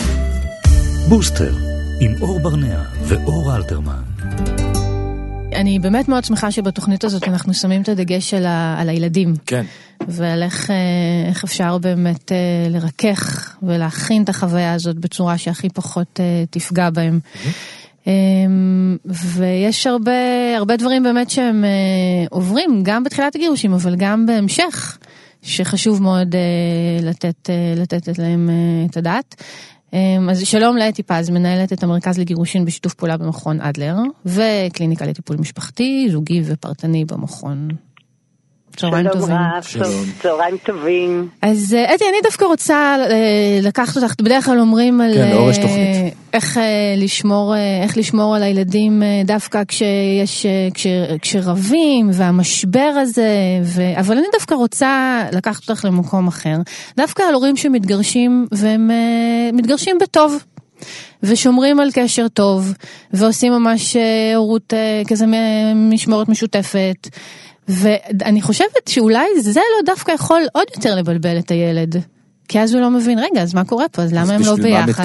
בוסטר, 1.10 1.54
עם 2.00 2.14
אור 2.20 2.40
ברנע 2.40 2.82
ואור 3.02 3.56
אלתרמן. 3.56 4.02
אני 5.52 5.78
באמת 5.78 6.08
מאוד 6.08 6.24
שמחה 6.24 6.50
שבתוכנית 6.50 7.04
הזאת 7.04 7.28
אנחנו 7.28 7.54
שמים 7.54 7.82
את 7.82 7.88
הדגש 7.88 8.34
על, 8.34 8.46
ה, 8.46 8.76
על 8.80 8.88
הילדים. 8.88 9.34
כן. 9.46 9.64
ועל 10.08 10.42
איך, 10.42 10.70
אה, 10.70 10.76
איך 11.28 11.44
אפשר 11.44 11.78
באמת 11.78 12.32
אה, 12.32 12.36
לרכך 12.70 13.56
ולהכין 13.62 14.22
את 14.22 14.28
החוויה 14.28 14.72
הזאת 14.72 14.96
בצורה 14.96 15.38
שהכי 15.38 15.68
פחות 15.68 16.20
אה, 16.20 16.44
תפגע 16.50 16.90
בהם. 16.90 17.20
אהמ. 17.24 18.08
ויש 19.04 19.86
הרבה, 19.86 20.12
הרבה 20.56 20.76
דברים 20.76 21.02
באמת 21.02 21.30
שהם 21.30 21.64
עוברים, 22.30 22.80
גם 22.82 23.04
בתחילת 23.04 23.36
הגירושים, 23.36 23.72
אבל 23.72 23.96
גם 23.96 24.26
בהמשך, 24.26 24.98
שחשוב 25.42 26.02
מאוד 26.02 26.34
לתת, 27.02 27.50
לתת 27.76 28.18
להם 28.18 28.50
את 28.90 28.96
הדעת. 28.96 29.42
אמ, 29.92 30.31
אז 30.31 30.46
שלום 30.46 30.76
לאתי 30.76 31.03
פז, 31.03 31.31
מנהלת 31.31 31.72
את 31.72 31.83
המרכז 31.83 32.18
לגירושין 32.18 32.64
בשיתוף 32.64 32.94
פעולה 32.94 33.16
במכון 33.16 33.61
אדלר, 33.61 33.96
וקליניקה 34.26 35.07
לטיפול 35.07 35.37
משפחתי, 35.37 36.09
זוגי 36.11 36.42
ופרטני 36.44 37.05
במכון. 37.05 37.68
צהריים 38.76 39.09
טובים. 39.09 39.37
שלום. 39.62 40.04
צהריים 40.22 40.56
טובים. 40.56 41.28
אז 41.42 41.74
אה, 41.74 41.94
אתי, 41.94 42.04
אני 42.04 42.16
דווקא 42.22 42.44
רוצה 42.44 42.96
אה, 43.11 43.59
לקחת 43.62 43.96
אותך, 43.96 44.14
בדרך 44.22 44.44
כלל 44.44 44.61
אומרים 44.61 45.00
על 45.00 45.14
כן, 45.14 45.62
תוכנית. 45.62 46.14
איך 46.33 46.61
לשמור, 46.96 47.54
איך 47.83 47.98
לשמור 47.98 48.37
על 48.37 48.42
הילדים 48.42 49.02
דווקא 49.24 49.62
כשיש, 49.68 50.46
כש, 50.74 50.87
כשרבים 51.22 52.11
והמשבר 52.12 52.92
הזה, 53.02 53.28
ו... 53.62 53.83
אבל 53.98 54.16
אני 54.16 54.26
דווקא 54.33 54.54
רוצה 54.54 55.22
לקחת 55.33 55.68
אותך 55.68 55.85
למקום 55.85 56.28
אחר, 56.28 56.56
דווקא 56.96 57.22
על 57.22 57.35
הורים 57.35 57.56
שמתגרשים 57.56 58.46
והם 58.52 58.90
מתגרשים 59.52 59.98
בטוב. 60.00 60.44
ושומרים 61.22 61.80
על 61.80 61.88
קשר 61.92 62.28
טוב, 62.28 62.74
ועושים 63.12 63.52
ממש 63.52 63.96
הורות 64.37 64.72
כזה 65.09 65.26
משמורת 65.74 66.28
משותפת, 66.28 67.09
ואני 67.70 68.42
חושבת 68.42 68.88
שאולי 68.88 69.26
זה 69.40 69.61
לא 69.61 69.92
דווקא 69.94 70.12
יכול 70.12 70.42
עוד 70.52 70.66
יותר 70.76 70.94
לבלבל 70.94 71.38
את 71.38 71.50
הילד. 71.50 71.96
כי 72.48 72.61
אז 72.61 72.74
הוא 72.74 72.80
לא 72.80 72.90
מבין, 72.90 73.18
רגע, 73.18 73.42
אז 73.42 73.54
מה 73.54 73.64
קורה 73.64 73.88
פה? 73.88 74.02
אז 74.02 74.12
למה 74.12 74.33
הם 74.35 74.42
לא 74.42 74.54
ביחד? 74.62 75.04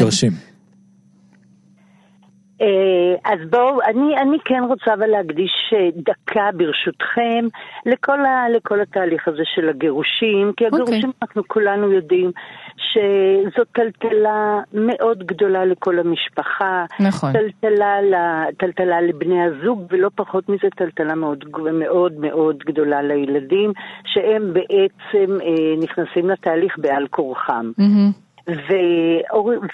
אז? 2.59 2.61
אה, 2.61 3.33
אז 3.33 3.39
בואו, 3.49 3.81
אני, 3.81 4.17
אני 4.17 4.37
כן 4.45 4.63
רוצה 4.67 4.93
אבל 4.93 5.07
להקדיש 5.07 5.73
אה, 5.73 5.89
דקה 5.95 6.49
ברשותכם 6.53 7.47
לכל, 7.85 8.25
ה, 8.25 8.49
לכל 8.49 8.81
התהליך 8.81 9.27
הזה 9.27 9.43
של 9.55 9.69
הגירושים, 9.69 10.51
כי 10.57 10.65
אוקיי. 10.65 10.67
הגירושים 10.67 11.09
okay. 11.09 11.13
אנחנו 11.21 11.43
כולנו 11.47 11.91
יודעים 11.91 12.31
שזאת 12.77 13.67
טלטלה 13.71 14.59
מאוד 14.73 15.23
גדולה 15.25 15.65
לכל 15.65 15.99
המשפחה. 15.99 16.85
נכון. 16.99 17.33
טלטלה, 17.33 18.43
טלטלה 18.57 19.01
לבני 19.01 19.43
הזוג, 19.43 19.85
ולא 19.89 20.09
פחות 20.15 20.49
מזה 20.49 20.67
טלטלה 20.75 21.15
מאוד 21.15 21.45
מאוד 21.73 22.13
מאוד 22.19 22.57
גדולה 22.57 23.01
לילדים, 23.01 23.71
שהם 24.05 24.53
בעצם 24.53 25.41
אה, 25.41 25.75
נכנסים 25.83 26.29
לתהליך 26.29 26.75
בעל 26.77 27.07
כורחם. 27.07 27.71
Mm-hmm. 27.79 28.24
ו... 28.47 28.73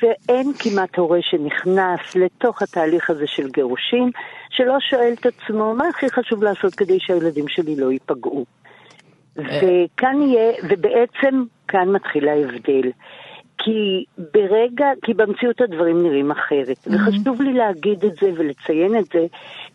ואין 0.01 0.51
כמעט 0.59 0.97
הורה 0.97 1.19
שנכנס 1.21 2.15
לתוך 2.15 2.61
התהליך 2.61 3.09
הזה 3.09 3.27
של 3.27 3.49
גירושין, 3.49 4.09
שלא 4.49 4.77
שואל 4.79 5.13
את 5.19 5.25
עצמו 5.25 5.73
מה 5.73 5.87
הכי 5.87 6.09
חשוב 6.09 6.43
לעשות 6.43 6.75
כדי 6.75 6.99
שהילדים 6.99 7.47
שלי 7.47 7.75
לא 7.75 7.91
ייפגעו. 7.91 8.45
וכאן 9.35 10.21
יהיה, 10.21 10.51
ובעצם 10.69 11.43
כאן 11.67 11.89
מתחיל 11.89 12.27
ההבדל. 12.27 12.91
כי 13.63 14.03
ברגע, 14.33 14.85
כי 15.03 15.13
במציאות 15.13 15.61
הדברים 15.61 16.03
נראים 16.03 16.31
אחרת. 16.31 16.77
Mm-hmm. 16.77 16.95
וחשוב 16.95 17.41
לי 17.41 17.53
להגיד 17.53 18.05
את 18.05 18.15
זה 18.21 18.31
ולציין 18.37 18.97
את 18.97 19.05
זה, 19.05 19.25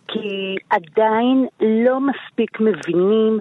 כי 0.07 0.55
עדיין 0.69 1.47
לא 1.61 1.99
מספיק 1.99 2.59
מבינים 2.59 3.39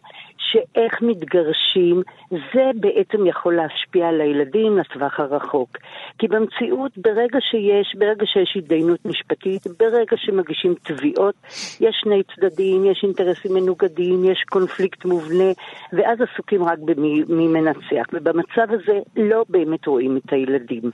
שאיך 0.53 1.03
מתגרשים, 1.03 2.03
זה 2.31 2.71
בעצם 2.75 3.27
יכול 3.27 3.57
להשפיע 3.57 4.09
על 4.09 4.21
הילדים 4.21 4.79
לטווח 4.79 5.21
הרחוק. 5.21 5.79
כי 6.19 6.29
במציאות, 6.29 6.99
ברגע 6.99 7.39
שיש, 7.41 7.95
ברגע 7.99 8.27
שיש 8.27 8.57
התדיינות 8.57 9.07
משפטית, 9.07 9.63
ברגע 9.79 10.17
שמגישים 10.17 10.75
תביעות, 10.83 11.35
יש 11.81 11.97
שני 12.03 12.23
צדדים, 12.35 12.85
יש 12.85 13.01
אינטרסים 13.03 13.55
מנוגדים, 13.55 14.25
יש 14.25 14.45
קונפליקט 14.51 15.05
מובנה, 15.05 15.51
ואז 15.93 16.19
עסוקים 16.21 16.65
רק 16.65 16.79
במי 16.79 17.49
מנצח. 17.49 18.07
ובמצב 18.13 18.67
הזה 18.69 18.99
לא 19.17 19.45
באמת 19.49 19.87
רואים 19.87 20.17
את 20.17 20.33
הילדים. 20.33 20.91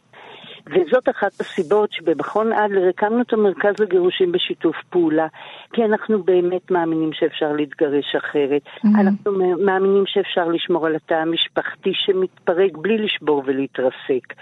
וזאת 0.66 1.08
אחת 1.08 1.40
הסיבות 1.40 1.92
שבמכון 1.92 2.52
אדלר 2.52 2.88
הקמנו 2.88 3.22
את 3.22 3.32
המרכז 3.32 3.74
לגירושים 3.80 4.32
בשיתוף 4.32 4.76
פעולה, 4.90 5.26
כי 5.72 5.84
אנחנו 5.84 6.22
באמת 6.22 6.70
מאמינים 6.70 7.10
שאפשר 7.12 7.52
להתגרש 7.52 8.14
אחרת. 8.16 8.62
Mm-hmm. 8.66 9.00
אנחנו 9.00 9.32
מאמינים 9.64 10.04
שאפשר 10.06 10.48
לשמור 10.48 10.86
על 10.86 10.96
התא 10.96 11.14
המשפחתי 11.14 11.90
שמתפרק 11.94 12.76
בלי 12.76 12.98
לשבור 12.98 13.42
ולהתרסק. 13.46 14.34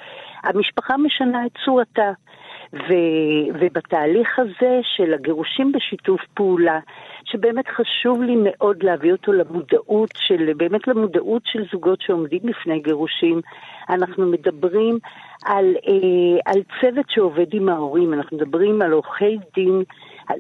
המשפחה 0.43 0.97
משנה 0.97 1.47
את 1.47 1.51
צורתה. 1.65 2.13
ו, 2.73 2.93
ובתהליך 3.61 4.39
הזה 4.39 4.81
של 4.97 5.15
הגירושים 5.15 5.73
בשיתוף 5.73 6.21
פעולה, 6.35 6.79
שבאמת 7.25 7.65
חשוב 7.69 8.23
לי 8.23 8.37
מאוד 8.45 8.83
להביא 8.83 9.13
אותו 9.13 9.33
למודעות 9.33 10.11
של, 10.17 10.53
באמת 10.57 10.89
למודעות 10.89 11.43
של 11.45 11.65
זוגות 11.73 12.01
שעומדים 12.01 12.41
לפני 12.45 12.81
גירושים, 12.81 13.41
אנחנו 13.89 14.27
מדברים 14.27 14.99
על, 15.45 15.75
אה, 15.89 16.53
על 16.53 16.61
צוות 16.81 17.07
שעובד 17.09 17.55
עם 17.55 17.69
ההורים, 17.69 18.15
אנחנו 18.15 18.37
מדברים 18.37 18.83
על 18.83 18.93
עורכי 18.93 19.39
דין, 19.55 19.83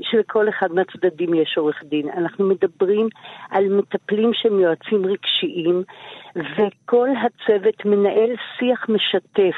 שלכל 0.02 0.48
אחד 0.48 0.72
מהצדדים 0.72 1.34
יש 1.34 1.54
עורך 1.58 1.82
דין, 1.84 2.08
אנחנו 2.16 2.48
מדברים 2.48 3.08
על 3.50 3.68
מטפלים 3.68 4.30
שהם 4.34 4.60
יועצים 4.60 5.06
רגשיים, 5.06 5.82
וכל 6.36 7.08
הצוות 7.08 7.84
מנהל 7.84 8.30
שיח 8.58 8.86
משתף. 8.88 9.56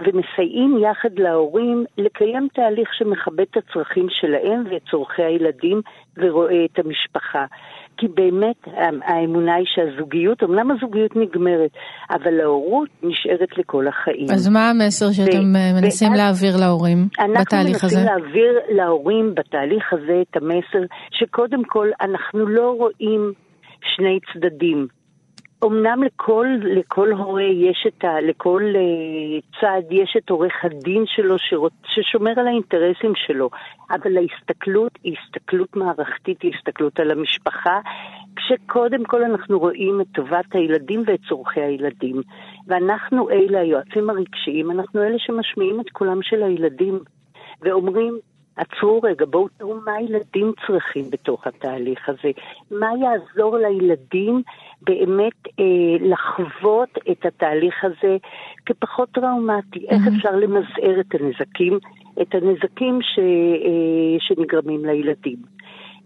ומסייעים 0.00 0.78
יחד 0.78 1.18
להורים 1.18 1.84
לקיים 1.98 2.48
תהליך 2.54 2.88
שמכבד 2.94 3.40
את 3.50 3.56
הצרכים 3.56 4.06
שלהם 4.10 4.64
ואת 4.70 4.82
צורכי 4.90 5.22
הילדים 5.22 5.80
ורואה 6.16 6.64
את 6.64 6.78
המשפחה. 6.78 7.44
כי 7.96 8.08
באמת 8.08 8.56
האמונה 9.02 9.54
היא 9.54 9.66
שהזוגיות, 9.74 10.42
אמנם 10.42 10.70
הזוגיות 10.70 11.16
נגמרת, 11.16 11.70
אבל 12.10 12.40
ההורות 12.40 12.88
נשארת 13.02 13.58
לכל 13.58 13.88
החיים. 13.88 14.26
אז 14.32 14.48
מה 14.48 14.70
המסר 14.70 15.12
שאתם 15.12 15.38
ו- 15.38 15.80
מנסים 15.82 16.10
ואז, 16.10 16.18
להעביר 16.18 16.66
להורים 16.66 17.08
בתהליך 17.40 17.84
הזה? 17.84 17.96
אנחנו 17.96 18.08
מנסים 18.08 18.24
להעביר 18.24 18.58
להורים 18.68 19.34
בתהליך 19.34 19.92
הזה 19.92 20.22
את 20.30 20.36
המסר 20.36 20.94
שקודם 21.10 21.64
כל 21.64 21.88
אנחנו 22.00 22.46
לא 22.46 22.74
רואים 22.78 23.32
שני 23.96 24.18
צדדים. 24.32 24.99
אמנם 25.64 26.02
לכל, 26.02 26.46
לכל 26.62 27.12
הורה 27.12 27.42
יש 27.42 27.86
את 27.88 28.04
ה... 28.04 28.20
לכל 28.20 28.62
uh, 28.74 29.60
צד 29.60 29.82
יש 29.90 30.16
את 30.18 30.30
עורך 30.30 30.52
הדין 30.62 31.04
שלו 31.06 31.38
שרוצ, 31.38 31.72
ששומר 31.86 32.32
על 32.36 32.46
האינטרסים 32.46 33.12
שלו, 33.14 33.50
אבל 33.90 34.16
ההסתכלות 34.16 34.92
היא 35.04 35.16
הסתכלות 35.18 35.76
מערכתית, 35.76 36.42
היא 36.42 36.52
הסתכלות 36.54 37.00
על 37.00 37.10
המשפחה, 37.10 37.80
כשקודם 38.36 39.04
כל 39.04 39.22
אנחנו 39.22 39.58
רואים 39.58 40.00
את 40.00 40.06
טובת 40.14 40.54
הילדים 40.54 41.02
ואת 41.06 41.20
צורכי 41.28 41.60
הילדים. 41.60 42.22
ואנחנו 42.66 43.30
אלה, 43.30 43.60
היועצים 43.60 44.10
הרגשיים, 44.10 44.70
אנחנו 44.70 45.02
אלה 45.02 45.18
שמשמיעים 45.18 45.80
את 45.80 45.90
קולם 45.90 46.22
של 46.22 46.42
הילדים, 46.42 46.98
ואומרים, 47.62 48.18
עצרו 48.60 49.00
רגע, 49.02 49.24
בואו 49.26 49.48
תראו 49.48 49.74
מה 49.84 49.92
הילדים 49.92 50.52
צריכים 50.66 51.04
בתוך 51.10 51.46
התהליך 51.46 52.08
הזה. 52.08 52.30
מה 52.70 52.88
יעזור 53.00 53.58
לילדים 53.58 54.42
באמת 54.82 55.48
אה, 55.60 55.64
לחוות 56.00 56.98
את 57.10 57.26
התהליך 57.26 57.84
הזה 57.84 58.16
כפחות 58.66 59.08
טראומטי? 59.12 59.78
Mm-hmm. 59.78 59.90
איך 59.90 60.02
אפשר 60.16 60.36
למזער 60.36 61.00
את 61.00 61.14
הנזקים, 61.14 61.78
את 62.22 62.34
הנזקים 62.34 62.98
ש, 63.02 63.18
אה, 63.18 64.16
שנגרמים 64.18 64.84
לילדים? 64.84 65.38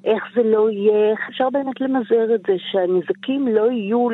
איך 0.05 0.25
זה 0.35 0.43
לא 0.43 0.71
יהיה, 0.71 1.11
איך 1.11 1.21
אפשר 1.29 1.51
באמת 1.51 1.81
למזער 1.81 2.35
את 2.35 2.41
זה, 2.47 2.53
שהנזקים 2.71 3.49
לא 3.49 3.71
יהיו 3.71 4.09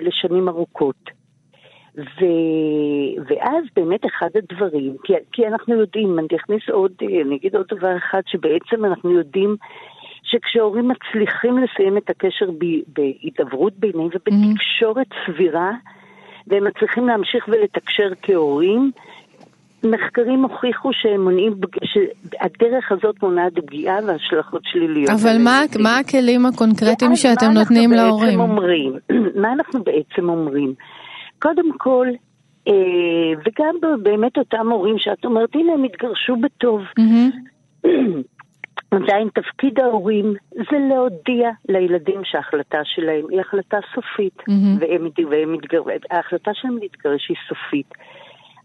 לשנים 0.00 0.48
ארוכות. 0.48 1.17
ו... 1.98 2.24
ואז 3.28 3.64
באמת 3.76 4.06
אחד 4.06 4.28
הדברים, 4.34 4.96
כי, 5.04 5.12
כי 5.32 5.46
אנחנו 5.46 5.80
יודעים, 5.80 6.18
אני 6.18 6.28
אכניס 6.36 6.62
עוד, 6.72 6.92
אני 7.00 7.36
אגיד 7.36 7.56
עוד 7.56 7.66
דבר 7.70 7.96
אחד, 7.96 8.20
שבעצם 8.26 8.84
אנחנו 8.84 9.10
יודעים 9.10 9.56
שכשהורים 10.22 10.88
מצליחים 10.88 11.58
לסיים 11.58 11.96
את 11.96 12.10
הקשר 12.10 12.46
בהידברות 12.88 13.72
ביניהם 13.78 14.08
ובתקשורת 14.14 15.06
סבירה, 15.26 15.70
והם 16.46 16.64
מצליחים 16.64 17.06
להמשיך 17.06 17.48
ולתקשר 17.48 18.08
כהורים, 18.22 18.90
מחקרים 19.84 20.42
הוכיחו 20.42 20.90
שהם 20.92 21.24
מונעים, 21.24 21.54
שהדרך 21.84 22.92
הזאת 22.92 23.22
מונעת 23.22 23.52
פגיעה 23.66 23.96
והשלכות 24.06 24.62
שליליות. 24.64 25.10
אבל 25.10 25.38
מה, 25.44 25.60
מה 25.78 25.98
הכלים 25.98 26.46
הקונקרטיים 26.46 27.16
שאתם 27.16 27.50
נותנים 27.54 27.92
להורים? 27.92 28.40
אומרים, 28.40 28.92
מה 29.42 29.52
אנחנו 29.52 29.84
בעצם 29.84 30.28
אומרים? 30.28 30.74
קודם 31.38 31.72
כל, 31.78 32.06
אה, 32.68 32.72
וגם 33.44 33.74
באמת 34.02 34.38
אותם 34.38 34.72
הורים 34.72 34.98
שאת 34.98 35.24
אומרת, 35.24 35.54
הנה 35.54 35.72
הם 35.72 35.84
התגרשו 35.84 36.36
בטוב. 36.36 36.82
Mm-hmm. 37.00 37.88
עדיין 38.90 39.28
תפקיד 39.34 39.80
ההורים 39.80 40.34
זה 40.54 40.78
להודיע 40.88 41.50
לילדים 41.68 42.20
שההחלטה 42.24 42.78
שלהם 42.84 43.24
היא 43.30 43.40
החלטה 43.40 43.76
סופית, 43.94 44.38
mm-hmm. 44.40 44.80
והם, 44.80 45.08
והם 45.30 45.52
מתגר... 45.52 45.82
ההחלטה 46.10 46.50
שלהם 46.54 46.78
להתגרש 46.78 47.28
היא 47.28 47.36
סופית. 47.48 47.94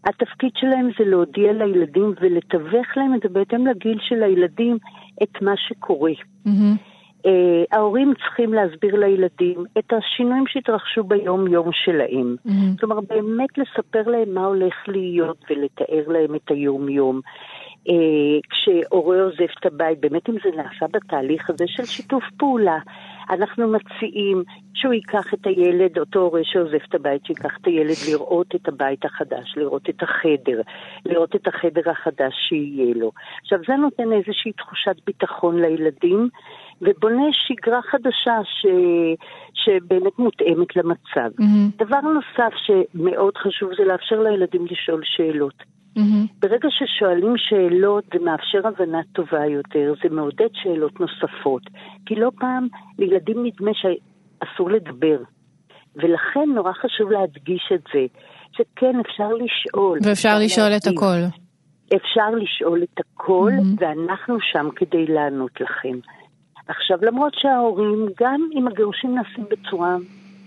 התפקיד 0.06 0.50
שלהם 0.56 0.90
זה 0.98 1.04
להודיע 1.04 1.52
לילדים 1.52 2.14
ולתווך 2.20 2.96
להם 2.96 3.14
את 3.14 3.20
זה 3.22 3.28
בהתאם 3.28 3.66
לגיל 3.66 3.98
של 4.00 4.22
הילדים 4.22 4.78
את 5.22 5.42
מה 5.42 5.56
שקורה. 5.56 6.12
Mm-hmm. 6.46 6.93
Uh, 7.24 7.26
ההורים 7.72 8.14
צריכים 8.14 8.54
להסביר 8.54 8.96
לילדים 8.96 9.64
את 9.78 9.92
השינויים 9.92 10.44
שהתרחשו 10.46 11.04
ביום-יום 11.04 11.70
שלהם. 11.72 12.36
Mm-hmm. 12.46 12.80
כלומר, 12.80 13.00
באמת 13.00 13.58
לספר 13.58 14.02
להם 14.10 14.34
מה 14.34 14.44
הולך 14.44 14.74
להיות 14.88 15.44
ולתאר 15.50 16.08
להם 16.08 16.34
את 16.34 16.50
היום-יום. 16.50 17.20
Uh, 17.88 17.92
כשהורה 18.50 19.22
עוזב 19.22 19.46
את 19.60 19.66
הבית, 19.66 20.00
באמת 20.00 20.28
אם 20.28 20.34
זה 20.44 20.50
נעשה 20.56 20.86
בתהליך 20.92 21.50
הזה 21.50 21.64
של 21.66 21.84
שיתוף 21.84 22.24
פעולה, 22.36 22.78
אנחנו 23.30 23.68
מציעים 23.68 24.42
שהוא 24.74 24.94
ייקח 24.94 25.34
את 25.34 25.46
הילד, 25.46 25.98
אותו 25.98 26.20
הורה 26.20 26.40
שעוזב 26.44 26.78
את 26.88 26.94
הבית, 26.94 27.24
שיקח 27.24 27.58
את 27.60 27.66
הילד 27.66 27.96
לראות 28.10 28.54
את 28.54 28.68
הבית 28.68 29.04
החדש, 29.04 29.54
לראות 29.56 29.88
את 29.88 30.02
החדר, 30.02 30.60
לראות 31.06 31.36
את 31.36 31.48
החדר 31.48 31.90
החדש 31.90 32.34
שיהיה 32.48 32.94
לו. 32.94 33.12
עכשיו, 33.42 33.58
זה 33.68 33.76
נותן 33.76 34.12
איזושהי 34.12 34.52
תחושת 34.52 34.96
ביטחון 35.06 35.60
לילדים. 35.60 36.28
ובונה 36.80 37.22
שגרה 37.32 37.82
חדשה 37.82 38.38
ש... 38.44 38.66
שבאמת 39.54 40.18
מותאמת 40.18 40.76
למצב. 40.76 41.30
Mm-hmm. 41.40 41.84
דבר 41.84 42.00
נוסף 42.00 42.54
שמאוד 42.56 43.36
חשוב 43.36 43.70
זה 43.76 43.84
לאפשר 43.84 44.20
לילדים 44.22 44.66
לשאול 44.70 45.00
שאלות. 45.04 45.54
Mm-hmm. 45.98 46.32
ברגע 46.38 46.68
ששואלים 46.70 47.34
שאלות 47.36 48.04
זה 48.12 48.24
מאפשר 48.24 48.68
הבנה 48.68 49.00
טובה 49.12 49.46
יותר, 49.46 49.94
זה 50.02 50.14
מעודד 50.14 50.48
שאלות 50.52 51.00
נוספות. 51.00 51.62
כי 52.06 52.14
לא 52.14 52.30
פעם 52.38 52.68
לילדים 52.98 53.46
נדמה 53.46 53.70
שאסור 53.74 54.70
לדבר. 54.70 55.18
ולכן 55.96 56.48
נורא 56.54 56.72
חשוב 56.72 57.10
להדגיש 57.10 57.72
את 57.74 57.82
זה, 57.94 58.06
שכן 58.52 59.00
אפשר 59.00 59.28
לשאול. 59.28 59.98
ואפשר 59.98 60.10
אפשר 60.12 60.38
לשאול 60.38 60.68
להדגיש. 60.68 60.92
את 60.92 60.96
הכל. 60.96 61.44
אפשר 61.96 62.30
לשאול 62.30 62.82
את 62.82 63.00
הכל, 63.00 63.50
mm-hmm. 63.52 63.84
ואנחנו 63.84 64.36
שם 64.40 64.68
כדי 64.76 65.06
לענות 65.06 65.60
לכם. 65.60 65.98
עכשיו, 66.68 66.98
למרות 67.02 67.34
שההורים, 67.34 68.06
גם 68.20 68.48
אם 68.54 68.68
הגירושים 68.68 69.14
נעשים 69.14 69.44
בצורה, 69.50 69.96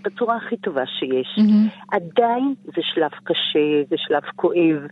בצורה 0.02 0.36
הכי 0.36 0.58
טובה 0.58 0.84
שיש, 0.86 1.36
mm-hmm. 1.38 1.96
עדיין 1.96 2.54
זה 2.64 2.82
שלב 2.82 3.12
קשה, 3.24 3.84
זה 3.90 3.96
שלב 3.98 4.24
כואב 4.36 4.88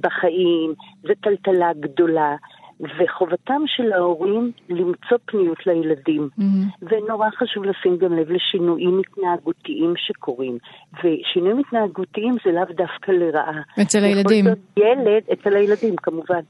בחיים, 0.00 0.74
זה 1.02 1.12
טלטלה 1.22 1.72
גדולה. 1.80 2.36
וחובתם 2.98 3.62
של 3.66 3.92
ההורים 3.92 4.52
למצוא 4.68 5.18
פניות 5.24 5.66
לילדים. 5.66 6.28
Mm-hmm. 6.38 6.82
ונורא 6.82 7.28
חשוב 7.30 7.64
לשים 7.64 7.96
גם 7.96 8.12
לב 8.16 8.30
לשינויים 8.30 9.00
התנהגותיים 9.00 9.94
שקורים. 9.96 10.58
ושינויים 11.04 11.58
התנהגותיים 11.58 12.36
זה 12.44 12.52
לאו 12.52 12.64
דווקא 12.76 13.12
לרעה. 13.12 13.60
אצל 13.82 13.98
הילדים. 14.04 14.44
ילד, 14.76 15.22
אצל 15.32 15.56
הילדים 15.56 15.96
כמובן. 15.96 16.40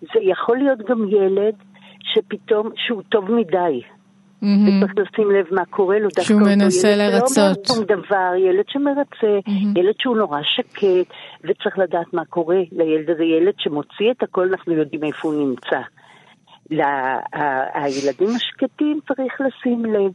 זה 0.00 0.20
יכול 0.22 0.58
להיות 0.58 0.78
גם 0.78 1.08
ילד 1.08 1.54
שפתאום, 2.14 2.70
שהוא 2.76 3.02
טוב 3.08 3.30
מדי. 3.30 3.82
וצריך 4.42 4.92
לשים 4.96 5.30
לב 5.30 5.46
מה 5.50 5.64
קורה 5.64 5.98
לו. 5.98 6.08
שהוא 6.20 6.40
מנסה 6.40 6.96
לרצות. 6.96 7.38
לא 7.38 7.42
אומר 7.44 7.64
שום 7.66 7.84
דבר, 7.84 8.34
ילד 8.36 8.64
שמרצה, 8.68 9.50
ילד 9.76 9.94
שהוא 9.98 10.16
נורא 10.16 10.40
שקט, 10.42 11.14
וצריך 11.44 11.78
לדעת 11.78 12.14
מה 12.14 12.24
קורה 12.24 12.60
לילד 12.72 13.10
הזה. 13.10 13.24
ילד 13.24 13.54
שמוציא 13.58 14.10
את 14.10 14.22
הכל, 14.22 14.48
אנחנו 14.48 14.72
יודעים 14.72 15.04
איפה 15.04 15.28
הוא 15.28 15.48
נמצא. 15.48 15.80
הילדים 17.74 18.28
השקטים 18.36 19.00
צריך 19.08 19.40
לשים 19.40 19.84
לב. 19.84 20.10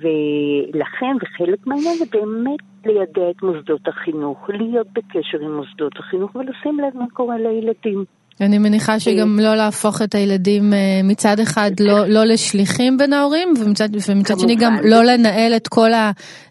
ולכן, 0.00 1.16
וחלק 1.22 1.66
מהעניין 1.66 1.96
זה 1.98 2.04
באמת 2.12 2.60
לידע 2.86 3.30
את 3.30 3.42
מוסדות 3.42 3.88
החינוך, 3.88 4.50
להיות 4.50 4.86
בקשר 4.92 5.38
עם 5.40 5.56
מוסדות 5.56 5.92
החינוך 5.98 6.36
ולשים 6.36 6.80
לב 6.80 6.96
מה 6.96 7.04
קורה 7.12 7.36
לילדים. 7.38 8.04
אני 8.40 8.58
מניחה 8.58 9.00
שגם 9.00 9.38
לא 9.40 9.54
להפוך 9.54 10.02
את 10.02 10.14
הילדים 10.14 10.72
אה, 10.72 11.00
מצד 11.04 11.40
אחד 11.40 11.70
לא, 11.80 12.06
לא 12.06 12.24
לשליחים 12.24 12.96
בין 12.96 13.12
ההורים, 13.12 13.48
ומצד, 13.60 13.88
ומצד 14.08 14.38
שני 14.38 14.56
גם 14.56 14.76
לא 14.84 15.04
לנהל 15.04 15.56
את 15.56 15.68
כל 15.68 15.90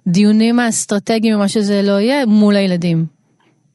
הדיונים 0.08 0.60
האסטרטגיים 0.60 1.34
או 1.34 1.40
מה 1.40 1.48
שזה 1.48 1.82
לא 1.84 2.00
יהיה 2.00 2.26
מול 2.26 2.56
הילדים. 2.56 2.98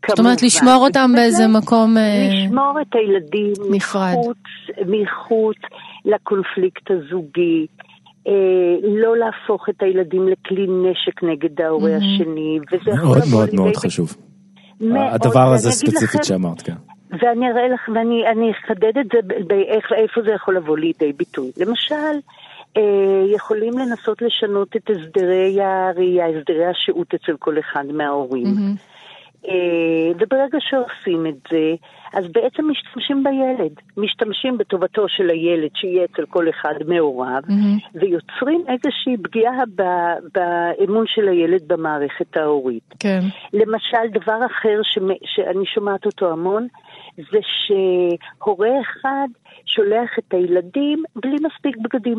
כמובן. 0.03 0.17
זאת 0.17 0.19
אומרת, 0.19 0.43
לשמור 0.43 0.85
אותם 0.87 1.11
באיזה 1.15 1.47
מקום 1.49 1.97
אה, 1.97 2.29
לשמור 2.29 2.75
את 2.83 2.95
הילדים 2.95 3.53
נפרד. 3.71 4.15
מחוץ, 4.15 4.39
מחוץ 4.87 5.57
לקונפליקט 6.05 6.91
הזוגי. 6.91 7.67
אה, 8.29 8.33
לא 8.83 9.17
להפוך 9.17 9.69
את 9.69 9.83
הילדים 9.83 10.29
לכלי 10.29 10.67
נשק 10.67 11.23
נגד 11.23 11.61
ההורה 11.61 11.91
mm-hmm. 11.91 11.97
השני, 11.97 12.59
וזה 12.73 12.91
יכול 12.91 13.07
מאוד 13.09 13.23
מאוד 13.31 13.55
מאוד 13.55 13.77
חשוב. 13.77 14.17
הדבר 15.13 15.53
הזה 15.53 15.71
ספציפית 15.71 16.25
שאמרת, 16.25 16.63
כן. 16.63 16.92
ואני 17.21 17.51
אראה 17.51 17.69
לך, 17.69 17.89
ואני 17.95 18.51
אחדד 18.51 18.99
את 18.99 19.07
זה 19.13 19.19
באיך, 19.47 19.93
איפה 19.93 20.23
זה 20.23 20.31
יכול 20.31 20.57
לבוא 20.57 20.79
לידי 20.79 21.13
ביטוי. 21.13 21.51
למשל, 21.57 22.15
אה, 22.77 23.25
יכולים 23.35 23.79
לנסות 23.79 24.23
לשנות 24.23 24.77
את 24.77 24.91
הסדרי 24.91 25.63
הראייה, 25.63 26.27
הסדרי 26.27 26.67
השהות 26.67 27.15
אצל 27.15 27.37
כל 27.39 27.59
אחד 27.59 27.85
מההורים. 27.93 28.47
Mm-hmm. 28.47 28.93
אה, 29.49 30.13
וברגע 30.19 30.59
שעושים 30.61 31.27
את 31.27 31.35
זה, 31.51 31.75
אז 32.15 32.25
בעצם 32.33 32.71
משתמשים 32.71 33.25
בילד, 33.25 33.73
משתמשים 33.97 34.59
בטובתו 34.59 35.09
של 35.09 35.31
הילד 35.31 35.71
שיהיה 35.75 36.05
אצל 36.05 36.27
כל 36.27 36.49
אחד 36.49 36.75
מהוריו, 36.87 37.43
mm-hmm. 37.49 37.99
ויוצרים 38.01 38.65
איזושהי 38.69 39.17
פגיעה 39.23 39.63
באמון 40.35 41.05
של 41.07 41.29
הילד 41.29 41.63
במערכת 41.67 42.37
ההורית. 42.37 42.95
כן. 42.99 43.21
למשל, 43.53 44.21
דבר 44.21 44.47
אחר 44.47 44.81
שאני 45.25 45.67
שומעת 45.67 46.07
אותו 46.07 46.33
המון, 46.33 46.67
זה 47.17 47.39
שהורה 47.43 48.81
אחד 48.81 49.29
שולח 49.67 50.19
את 50.19 50.35
הילדים 50.35 51.03
בלי 51.17 51.37
מספיק 51.43 51.77
בגדים 51.77 52.19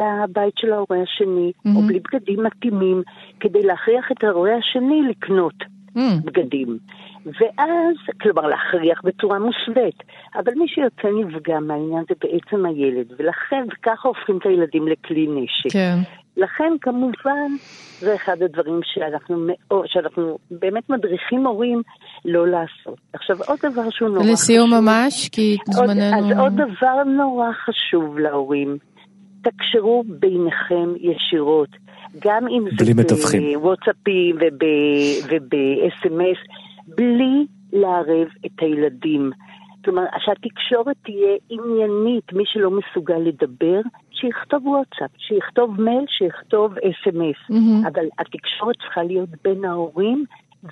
לבית 0.00 0.54
של 0.58 0.72
ההורה 0.72 1.02
השני, 1.02 1.52
mm-hmm. 1.52 1.76
או 1.76 1.82
בלי 1.82 2.00
בגדים 2.00 2.42
מתאימים, 2.42 3.02
כדי 3.40 3.62
להכריח 3.62 4.12
את 4.12 4.24
ההורה 4.24 4.56
השני 4.56 5.02
לקנות. 5.10 5.54
mm. 5.96 6.24
בגדים. 6.24 6.78
ואז, 7.26 7.96
כלומר 8.20 8.46
להכריח 8.46 9.00
בצורה 9.04 9.38
מוסווית, 9.38 10.02
אבל 10.34 10.52
מי 10.56 10.68
שיוצא 10.68 11.08
נפגע 11.20 11.60
מהעניין 11.60 12.04
זה 12.08 12.14
בעצם 12.20 12.66
הילד, 12.66 13.06
ולכן, 13.18 13.64
וככה 13.72 14.08
הופכים 14.08 14.38
את 14.38 14.46
הילדים 14.46 14.88
לכלי 14.88 15.26
נשק. 15.26 15.72
כן. 15.72 15.98
לכן 16.36 16.72
כמובן 16.80 17.50
זה 18.00 18.14
אחד 18.14 18.42
הדברים 18.42 18.80
שאנחנו, 18.84 19.36
מאוד, 19.46 19.86
שאנחנו 19.86 20.38
באמת 20.50 20.90
מדריכים 20.90 21.46
הורים 21.46 21.82
לא 22.24 22.48
לעשות. 22.48 22.98
עכשיו 23.12 23.36
עוד 23.46 23.58
דבר 23.62 23.90
שהוא 23.90 24.08
נורא 24.08 24.20
לסיום 24.20 24.36
חשוב. 24.36 24.68
לסיום 24.68 24.84
ממש, 24.84 25.28
כי 25.28 25.56
זמננו... 25.64 26.32
אז 26.32 26.38
עוד 26.38 26.52
דבר 26.52 27.04
נורא 27.04 27.52
חשוב 27.52 28.18
להורים, 28.18 28.78
תקשרו 29.42 30.04
ביניכם 30.06 30.92
ישירות. 30.96 31.68
גם 32.24 32.48
אם 32.48 32.64
זה 32.78 32.94
בוואטסאפים 32.94 34.36
וב-SMS, 35.30 36.38
בלי 36.86 37.46
לערב 37.72 38.28
את 38.46 38.60
הילדים. 38.60 39.30
כלומר, 39.84 40.02
שהתקשורת 40.18 40.96
תהיה 41.04 41.34
עניינית, 41.50 42.32
מי 42.32 42.42
שלא 42.46 42.70
מסוגל 42.70 43.18
לדבר, 43.28 43.80
שיכתוב 44.12 44.66
וואטסאפ, 44.66 45.10
שיכתוב 45.18 45.80
מייל, 45.80 46.04
שיכתוב 46.08 46.72
אס.אם.אס. 46.78 47.50
Mm-hmm. 47.50 47.88
אבל 47.88 48.04
התקשורת 48.18 48.76
צריכה 48.82 49.02
להיות 49.02 49.28
בין 49.44 49.64
ההורים 49.64 50.24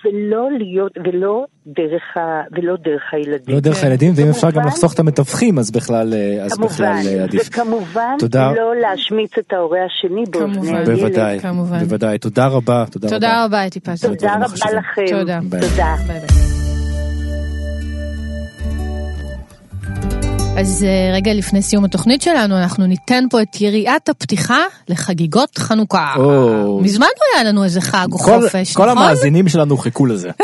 ולא 0.05 0.49
להיות, 0.59 0.93
ולא 1.05 1.45
דרך, 1.67 2.17
ה, 2.17 2.21
ולא 2.53 2.77
דרך 2.77 3.03
הילדים. 3.13 3.55
לא 3.55 3.61
דרך 3.61 3.85
הילדים, 3.85 4.13
ואם 4.17 4.29
אפשר 4.31 4.51
גם 4.51 4.67
לחסוך 4.67 4.95
את 4.95 4.99
המתווכים, 4.99 5.59
אז 5.59 5.71
בכלל, 5.71 6.15
אה, 6.15 6.45
אז 6.45 6.53
כמובן, 6.53 6.75
בכלל 6.75 7.03
אה, 7.07 7.23
עדיף. 7.25 7.49
וכמובן, 7.49 8.17
תודה. 8.19 8.53
לא 8.53 8.77
להשמיץ 8.77 9.39
את 9.39 9.53
ההורה 9.53 9.79
השני 9.85 10.25
באוזני 10.31 10.77
הילד. 10.77 10.91
בוודאי, 10.91 11.41
כמובן. 11.41 11.79
בוודאי. 11.79 12.19
תודה 12.19 12.47
רבה, 12.47 12.85
תודה, 12.91 13.09
תודה 13.09 13.45
רבה. 13.45 13.45
תודה 13.45 13.45
רבה, 13.45 13.67
אתי. 13.67 13.81
תודה 13.81 14.35
רבה 14.35 14.79
לכם. 14.79 15.19
תודה. 15.19 15.41
ביי. 15.51 15.61
תודה. 15.61 15.95
ביי 16.07 16.21
ביי. 16.21 16.48
אז 20.61 20.85
אה, 20.85 21.15
רגע 21.15 21.35
לפני 21.35 21.63
סיום 21.63 21.85
התוכנית 21.85 22.23
שלנו, 22.23 22.59
אנחנו 22.59 22.87
ניתן 22.87 23.25
פה 23.31 23.43
את 23.43 23.61
יריית 23.61 24.09
הפתיחה 24.09 24.59
לחגיגות 24.89 25.59
חנוכה. 25.59 26.15
מזמן 26.81 27.07
לא 27.07 27.39
היה 27.39 27.53
לנו 27.53 27.65
איזה 27.65 27.81
חג 27.81 28.07
או 28.13 28.19
חופש, 28.19 28.71
נכון? 28.73 28.85
כל 28.85 28.91
המאזינים 28.91 29.49
שלנו 29.49 29.77
חיכו 29.77 30.07
לזה. 30.07 30.31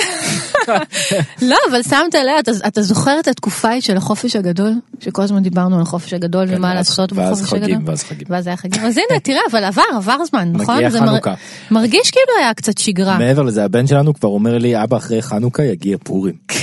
לא, 1.43 1.57
אבל 1.71 1.83
שמת 1.83 2.15
לב, 2.15 2.39
אתה, 2.39 2.51
אתה 2.67 2.83
זוכר 2.83 3.21
את 3.21 3.29
התקופה 3.29 3.69
ההיא 3.69 3.81
של 3.81 3.97
החופש 3.97 4.37
הגדול? 4.37 4.73
שכל 5.01 5.23
הזמן 5.23 5.43
דיברנו 5.43 5.77
על 5.77 5.83
החופש 5.83 6.13
הגדול 6.13 6.47
כן, 6.49 6.57
ומה 6.57 6.75
לעשות 6.75 7.13
בחופש 7.13 7.43
חגים, 7.43 7.63
הגדול? 7.63 7.91
ואז 7.91 8.05
חגים. 8.05 8.27
ואז 8.31 8.47
היה 8.47 8.57
חגים. 8.57 8.83
אז 8.83 8.99
הנה, 8.99 9.21
תראה, 9.21 9.41
אבל 9.51 9.65
עבר, 9.65 9.83
עבר 9.97 10.25
זמן, 10.25 10.53
נכון? 10.53 10.77
מגיע 10.77 10.91
חנוכה. 10.91 11.35
מר... 11.71 11.81
מרגיש 11.81 12.11
כאילו 12.11 12.39
היה 12.41 12.55
קצת 12.55 12.79
שגרה. 12.79 13.19
מעבר 13.19 13.43
לזה, 13.43 13.65
הבן 13.65 13.87
שלנו 13.87 14.15
כבר 14.15 14.29
אומר 14.29 14.59
לי, 14.59 14.83
אבא, 14.83 14.97
אחרי 14.97 15.23
חנוכה 15.23 15.63
יגיע 15.63 15.97
פורים. 16.03 16.35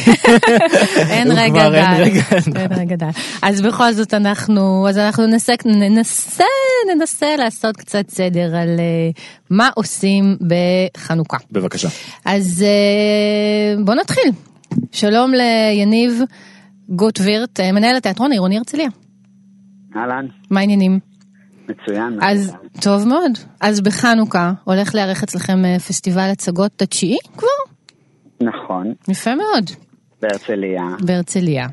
אין 1.14 1.32
רגע 1.32 1.70
דל. 1.70 2.04
אין 2.56 2.74
רגע 2.80 2.96
דל. 2.96 3.10
אז 3.42 3.62
בכל 3.62 3.94
זאת 3.94 4.14
אנחנו, 4.14 4.86
אז 4.90 4.98
אנחנו 4.98 5.26
ננסה, 5.26 5.54
ננסה, 5.66 6.44
ננסה 6.96 7.36
לעשות 7.38 7.78
קצת 7.78 8.10
סדר 8.10 8.56
על 8.56 8.70
uh, 8.78 9.20
מה 9.52 9.70
עושים 9.76 10.38
בחנוכה. 10.48 11.38
בבקשה. 11.52 11.88
אז 12.26 12.66
uh, 12.66 13.86
בוא 13.86 13.96
נתחיל. 13.96 14.32
שלום 14.92 15.32
ליניב 15.34 16.22
גוטווירט, 16.90 17.60
אה, 17.60 17.72
מנהל 17.72 17.96
התיאטרון 17.96 18.32
העירוני 18.32 18.58
הרצליה. 18.58 18.90
אהלן. 19.96 20.26
מה 20.50 20.60
העניינים? 20.60 21.00
מצוין. 21.70 22.20
אז 22.22 22.54
טוב 22.82 23.08
מאוד. 23.08 23.32
אז 23.62 23.82
בחנוכה 23.82 24.52
הולך 24.64 24.96
להיערך 24.96 25.24
אצלכם 25.24 25.78
פסטיבל 25.88 26.30
הצגות 26.32 26.82
התשיעי 26.82 27.18
כבר? 27.38 27.48
נכון. 28.42 28.94
יפה 29.10 29.36
מאוד. 29.36 29.72
בהרצליה. 30.22 30.84
בהרצליה. 31.06 31.68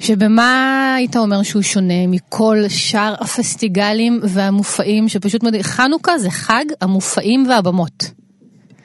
שבמה 0.00 0.94
היית 0.96 1.16
אומר 1.16 1.42
שהוא 1.42 1.62
שונה 1.62 2.06
מכל 2.08 2.56
שאר 2.68 3.14
הפסטיגלים 3.20 4.20
והמופעים 4.34 5.08
שפשוט 5.08 5.42
מדהים, 5.42 5.62
חנוכה 5.62 6.18
זה 6.18 6.30
חג 6.30 6.64
המופעים 6.80 7.46
והבמות. 7.48 8.04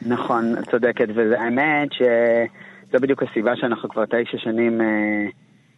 נכון, 0.05 0.55
את 0.59 0.69
צודקת, 0.71 1.07
והאמת 1.15 1.89
שזו 1.93 2.97
בדיוק 3.01 3.23
הסיבה 3.23 3.51
שאנחנו 3.55 3.89
כבר 3.89 4.05
תשע 4.05 4.37
שנים 4.37 4.81
אה, 4.81 4.85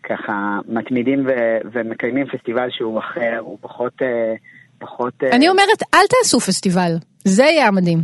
ככה 0.03 0.59
מתמידים 0.67 1.25
ו- 1.27 1.67
ומקיימים 1.73 2.25
פסטיבל 2.27 2.67
שהוא 2.71 2.99
אחר, 2.99 3.37
הוא 3.39 3.57
פחות... 3.61 3.93
אה, 4.01 4.33
פחות... 4.79 5.13
אה, 5.23 5.35
אני 5.35 5.49
אומרת, 5.49 5.81
אל 5.93 6.05
תעשו 6.09 6.39
פסטיבל, 6.39 6.91
זה 7.23 7.43
יהיה 7.43 7.67
המדהים. 7.67 7.99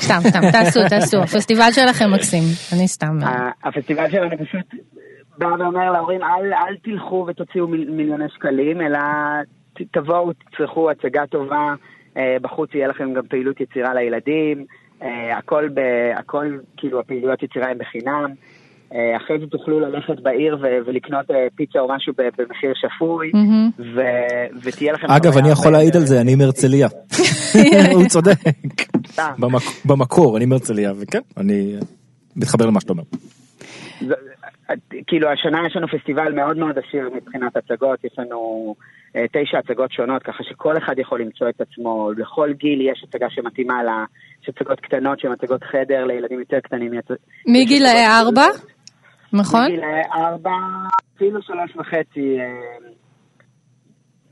סתם, 0.00 0.18
סתם, 0.28 0.40
תעשו, 0.52 0.80
תעשו, 0.88 1.22
הפסטיבל 1.22 1.70
שלכם 1.72 2.10
מקסים, 2.14 2.42
אני 2.72 2.88
סתם... 2.88 3.18
הפסטיבל 3.64 4.10
שלנו 4.10 4.30
פשוט 4.38 4.66
בא 5.40 5.46
ואומר 5.58 5.92
להורים, 5.92 6.22
אל, 6.22 6.52
אל 6.54 6.76
תלכו 6.82 7.24
ותוציאו 7.28 7.68
מיל, 7.68 7.90
מיליוני 7.90 8.28
שקלים, 8.28 8.80
אלא 8.80 8.98
תבואו, 9.92 10.32
תצרכו 10.32 10.90
הצגה 10.90 11.26
טובה, 11.26 11.74
אה, 12.16 12.36
בחוץ 12.42 12.74
יהיה 12.74 12.88
לכם 12.88 13.12
גם 13.14 13.22
פעילות 13.26 13.60
יצירה 13.60 13.94
לילדים, 13.94 14.64
אה, 15.02 15.38
הכל, 15.38 15.68
ב, 15.74 15.80
הכל, 16.16 16.58
כאילו, 16.76 17.00
הפעילויות 17.00 17.42
יצירה 17.42 17.70
הן 17.70 17.78
בחינם. 17.78 18.30
אה, 18.94 19.16
אחרי 19.16 19.38
זה 19.38 19.46
תוכלו 19.46 19.80
ללכת 19.80 20.20
בעיר 20.22 20.58
ו- 20.62 20.78
ולקנות 20.86 21.30
אה, 21.30 21.46
פיצה 21.54 21.78
או 21.80 21.88
משהו 21.88 22.12
במחיר 22.16 22.72
שפוי, 22.74 23.30
mm-hmm. 23.34 23.82
ו- 23.94 24.60
ותהיה 24.62 24.92
לכם... 24.92 25.06
אגב, 25.10 25.38
אני 25.38 25.50
יכול 25.50 25.72
להעיד 25.72 25.96
על 25.96 26.06
זה, 26.06 26.20
אני 26.20 26.34
מהרצליה. 26.34 26.88
הוא 27.94 28.04
צודק. 28.08 28.34
במקור, 29.84 30.36
אני 30.36 30.46
מהרצליה, 30.46 30.92
וכן, 31.00 31.20
אני 31.36 31.74
מתחבר 32.36 32.66
למה 32.66 32.80
שאתה 32.80 32.92
אומר. 32.92 33.02
כאילו 35.06 35.28
השנה 35.28 35.66
יש 35.66 35.76
לנו 35.76 35.88
פסטיבל 35.88 36.32
מאוד 36.32 36.56
מאוד 36.56 36.78
עשיר 36.78 37.10
מבחינת 37.14 37.56
הצגות, 37.56 38.04
יש 38.04 38.12
לנו 38.18 38.74
אה, 39.16 39.24
תשע 39.32 39.58
הצגות 39.58 39.92
שונות, 39.92 40.22
ככה 40.22 40.44
שכל 40.44 40.78
אחד 40.78 40.98
יכול 40.98 41.20
למצוא 41.20 41.48
את 41.48 41.60
עצמו, 41.60 42.10
לכל 42.16 42.52
גיל 42.52 42.80
יש 42.80 43.04
הצגה 43.08 43.26
שמתאימה 43.30 43.82
לה, 43.82 44.04
יש 44.42 44.48
הצגות 44.48 44.80
קטנות 44.80 45.20
שהן 45.20 45.32
הצגות 45.32 45.64
חדר 45.64 46.04
לילדים 46.04 46.38
יותר 46.38 46.60
קטנים. 46.60 46.92
מגילאי 47.46 48.06
ארבע? 48.06 48.46
נכון? 49.32 49.66
מגילאי 49.66 50.02
ארבע, 50.14 50.50
אפילו 51.16 51.42
שלוש 51.42 51.76
וחצי. 51.76 52.38
אה, 52.38 52.90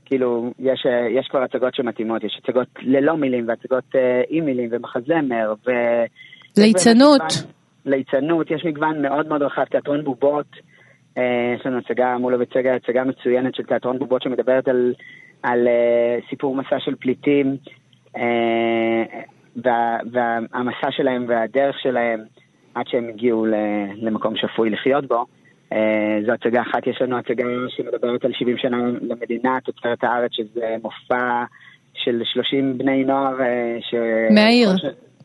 כאילו, 0.05 0.51
יש, 0.59 0.85
יש 1.19 1.27
כבר 1.27 1.43
הצגות 1.43 1.75
שמתאימות, 1.75 2.23
יש 2.23 2.39
הצגות 2.43 2.67
ללא 2.81 3.17
מילים 3.17 3.47
והצגות 3.47 3.95
אה, 3.95 4.21
עם 4.29 4.45
מילים 4.45 4.69
ומחזמר 4.71 5.53
ו... 5.67 5.71
ליצנות. 6.57 7.58
ליצנות, 7.85 8.51
יש 8.51 8.65
מגוון 8.65 9.01
מאוד 9.01 9.27
מאוד 9.27 9.41
רחב, 9.41 9.63
תיאטרון 9.63 10.03
בובות. 10.03 10.47
אה, 11.17 11.55
יש 11.59 11.65
לנו 11.65 11.77
הצגה 11.77 12.17
מול 12.17 12.33
הבצגה, 12.33 12.75
הצגה 12.75 13.03
מצוינת 13.03 13.55
של 13.55 13.63
תיאטרון 13.63 13.99
בובות 13.99 14.21
שמדברת 14.21 14.67
על, 14.67 14.93
על 15.43 15.67
אה, 15.67 16.17
סיפור 16.29 16.55
מסע 16.55 16.79
של 16.79 16.95
פליטים, 16.95 17.57
אה, 18.17 19.03
וה, 19.63 19.97
והמסע 20.11 20.91
שלהם 20.91 21.25
והדרך 21.27 21.79
שלהם 21.79 22.19
עד 22.75 22.87
שהם 22.87 23.09
הגיעו 23.09 23.45
למקום 23.95 24.35
שפוי 24.35 24.69
לחיות 24.69 25.07
בו. 25.07 25.25
זו 26.25 26.31
הצגה 26.31 26.61
אחת, 26.61 26.87
יש 26.87 27.01
לנו 27.01 27.17
הצגה 27.17 27.43
שמדברת 27.69 28.25
על 28.25 28.33
70 28.33 28.57
שנה 28.57 28.77
למדינה, 29.01 29.57
תוצרת 29.65 30.03
הארץ, 30.03 30.31
שזה 30.33 30.75
מופע 30.83 31.43
של 31.93 32.21
30 32.23 32.77
בני 32.77 33.03
נוער. 33.03 33.37
ש... 33.81 33.95
מהעיר, 34.33 34.69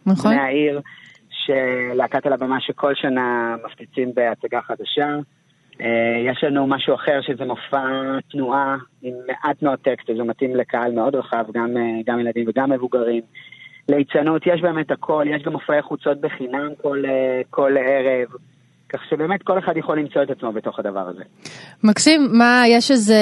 נכון. 0.07 0.35
מהעיר, 0.35 0.81
שלהקת 1.47 2.27
על 2.27 2.33
הבמה 2.33 2.61
שכל 2.61 2.95
שנה 2.95 3.57
מפציצים 3.65 4.13
בהצגה 4.15 4.61
חדשה. 4.63 5.17
אה, 5.81 6.31
יש 6.31 6.45
לנו 6.45 6.67
משהו 6.67 6.95
אחר 6.95 7.21
שזה 7.23 7.45
מופע 7.45 8.19
תנועה 8.31 8.77
עם 9.03 9.15
מעט 9.27 9.63
מאוד 9.63 9.79
טקסט, 9.79 10.07
זה 10.17 10.23
מתאים 10.23 10.57
לקהל 10.57 10.93
מאוד 10.93 11.15
רחב, 11.15 11.45
גם, 11.55 11.77
אה, 11.77 11.83
גם 12.07 12.21
ילדים 12.21 12.45
וגם 12.49 12.71
מבוגרים. 12.71 13.23
ליצנות, 13.89 14.43
יש 14.47 14.61
באמת 14.61 14.91
הכל, 14.91 15.25
יש 15.29 15.43
גם 15.43 15.53
מופעי 15.53 15.83
חוצות 15.83 16.21
בחינם 16.21 16.69
כל, 16.83 17.03
אה, 17.07 17.41
כל 17.51 17.77
ערב. 17.77 18.29
כך 18.89 19.01
שבאמת 19.11 19.43
כל 19.43 19.59
אחד 19.59 19.77
יכול 19.77 19.99
למצוא 19.99 20.23
את 20.23 20.31
עצמו 20.31 20.53
בתוך 20.53 20.79
הדבר 20.79 21.09
הזה. 21.09 21.23
מקסים, 21.85 22.29
מה, 22.33 22.63
יש 22.69 22.91
איזה, 22.91 23.15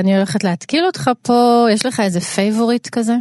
אני 0.00 0.16
הולכת 0.16 0.44
להתקיל 0.44 0.84
אותך 0.86 1.10
פה, 1.22 1.66
יש 1.72 1.86
לך 1.86 2.00
איזה 2.00 2.20
favorite 2.20 2.88
כזה? 2.92 3.12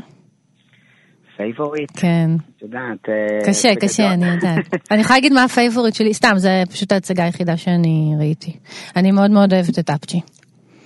favorite? 1.42 1.92
כן. 1.98 2.30
את 2.58 2.62
יודעת... 2.62 3.10
אה, 3.10 3.40
קשה, 3.48 3.70
קשה, 3.82 4.14
אני 4.14 4.26
יודעת. 4.26 4.74
אני 4.92 5.02
יכולה 5.02 5.18
להגיד 5.18 5.34
מה 5.34 5.44
ה 5.44 5.49
favorite 5.49 5.94
שלי, 5.94 6.14
סתם, 6.14 6.34
זה 6.36 6.50
פשוט 6.72 6.92
ההצגה 6.92 7.24
היחידה 7.24 7.58
שאני 7.58 8.16
ראיתי. 8.20 8.52
אני 8.96 9.12
מאוד 9.12 9.32
מאוד 9.32 9.54
אוהבת 9.54 9.80
את 9.80 9.90
אפצ'י. 9.90 10.22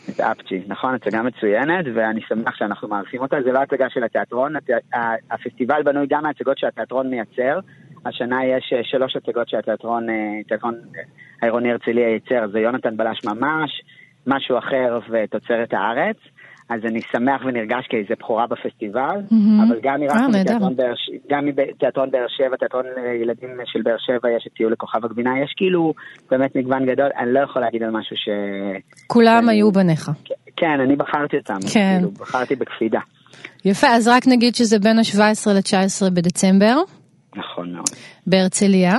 את 0.10 0.20
אפצ'י, 0.20 0.62
נכון, 0.68 0.96
הצגה 0.96 1.22
מצוינת, 1.22 1.86
ואני 1.96 2.22
שמח 2.28 2.56
שאנחנו 2.56 2.88
מארחים 2.88 3.22
אותה. 3.22 3.38
זה 3.46 3.52
לא 3.52 3.60
הצגה 3.60 3.86
של 3.90 4.04
התיאטרון, 4.04 4.54
הפסטיבל 5.32 5.84
בנוי 5.84 6.08
גם 6.10 6.24
מהצגות 6.24 6.58
שהתיאטרון 6.58 7.10
מייצר. 7.10 7.60
השנה 8.06 8.46
יש 8.46 8.74
אה, 8.76 8.84
שלוש 8.84 9.16
הצגות 9.16 9.50
שהתיאטרון, 9.50 10.10
אה, 10.10 10.44
תיאטרון 10.48 10.76
העירוני 11.42 11.72
הרצליה 11.72 12.10
ייצר, 12.10 12.48
זה 12.52 12.60
יונתן 12.60 12.98
בלש 12.98 13.20
ממש, 13.26 13.82
משהו 14.28 14.58
אחר 14.58 15.00
ותוצרת 15.10 15.74
הארץ. 15.74 16.18
אז 16.70 16.80
אני 16.86 17.02
שמח 17.02 17.42
ונרגש 17.46 17.88
כי 17.90 17.98
זה 18.10 18.16
בכורה 18.20 18.48
בפסטיבל, 18.48 19.20
mm-hmm. 19.32 19.68
אבל 19.68 19.80
גם 19.84 20.02
אירחנו 20.02 20.30
מתיאטרון 20.30 22.12
באר 22.12 22.26
שבע, 22.38 22.58
תיאטרון 22.58 22.86
ילדים 23.22 23.50
של 23.66 23.82
באר 23.82 23.96
שבע, 24.00 24.30
יש 24.38 24.48
את 24.48 24.54
טיול 24.54 24.72
לכוכב 24.72 25.06
הגבינה, 25.06 25.30
יש 25.44 25.54
כאילו 25.58 25.94
באמת 26.32 26.56
מגוון 26.56 26.86
גדול, 26.86 27.10
אני 27.18 27.34
לא 27.34 27.40
יכול 27.40 27.62
להגיד 27.62 27.84
על 27.84 27.92
משהו 27.92 28.16
ש... 28.18 28.30
כולם 29.08 29.42
שאני... 29.42 29.56
היו 29.56 29.72
בניך. 29.72 30.12
כן, 30.58 30.80
אני 30.84 30.96
בחרתי 30.96 31.38
אותם, 31.38 31.68
כן. 31.74 31.96
כאילו, 31.98 32.12
בחרתי 32.12 32.56
בקפידה. 32.56 33.00
יפה, 33.66 33.88
אז 33.88 34.08
רק 34.08 34.28
נגיד 34.28 34.56
שזה 34.56 34.80
בין 34.80 35.00
ה-17 35.00 35.50
ל-19 35.54 36.10
בדצמבר. 36.14 36.76
נכון 37.36 37.74
מאוד. 37.74 37.90
בהרצליה. 38.28 38.94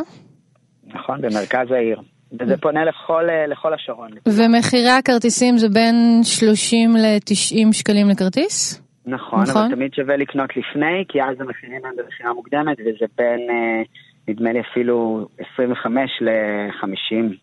נכון, 0.87 1.21
במרכז 1.21 1.71
העיר. 1.71 2.01
וזה 2.41 2.57
פונה 2.57 2.84
לכל, 2.84 3.30
אה, 3.30 3.47
לכל 3.47 3.74
השרון. 3.74 4.11
ומחירי 4.28 4.91
הכרטיסים 4.91 5.59
זה 5.59 5.68
בין 5.68 6.20
30 6.22 6.97
ל-90 6.97 7.72
שקלים 7.72 8.09
לכרטיס? 8.09 8.82
נכון, 9.07 9.43
נכון, 9.43 9.62
אבל 9.62 9.74
תמיד 9.74 9.95
שווה 9.95 10.16
לקנות 10.16 10.51
לפני, 10.51 11.05
כי 11.09 11.22
אז 11.22 11.41
המחירים 11.41 11.80
הם 11.84 11.93
במכירה 11.97 12.32
מוקדמת, 12.34 12.76
וזה 12.80 13.07
בין, 13.18 13.41
אה, 13.51 13.82
נדמה 14.28 14.53
לי 14.53 14.61
אפילו 14.61 15.28
25 15.57 16.11
ל-50. 16.20 17.37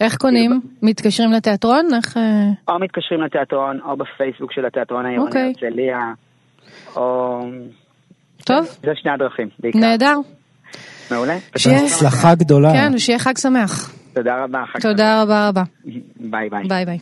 איך 0.00 0.16
קונים? 0.16 0.50
כאילו... 0.50 0.74
מתקשרים 0.82 1.32
לתיאטרון? 1.32 1.86
איך... 1.96 2.16
אה? 2.16 2.22
או 2.68 2.78
מתקשרים 2.78 3.20
לתיאטרון, 3.20 3.80
או 3.80 3.96
בפייסבוק 3.96 4.52
של 4.52 4.66
התיאטרון 4.66 5.06
העירוני 5.06 5.28
אוקיי. 5.28 5.52
הרצליה, 5.62 5.98
או... 6.96 7.40
טוב. 8.44 8.66
זה 8.82 8.92
שני 8.94 9.10
הדרכים, 9.10 9.48
בעיקר. 9.58 9.78
נהדר. 9.78 10.16
מעולה. 11.10 11.36
שיהיה... 11.56 11.84
הצלחה 11.84 12.34
גדולה. 12.34 12.72
כן, 12.72 12.98
שיהיה 12.98 13.18
חג 13.18 13.38
שמח. 13.38 13.92
תודה 14.16 14.44
רבה. 14.44 14.64
תודה 14.80 15.22
רבה 15.22 15.48
רבה. 15.48 15.62
ביי 16.20 16.50
ביי. 16.50 16.68
ביי 16.68 16.84
ביי. 16.84 16.98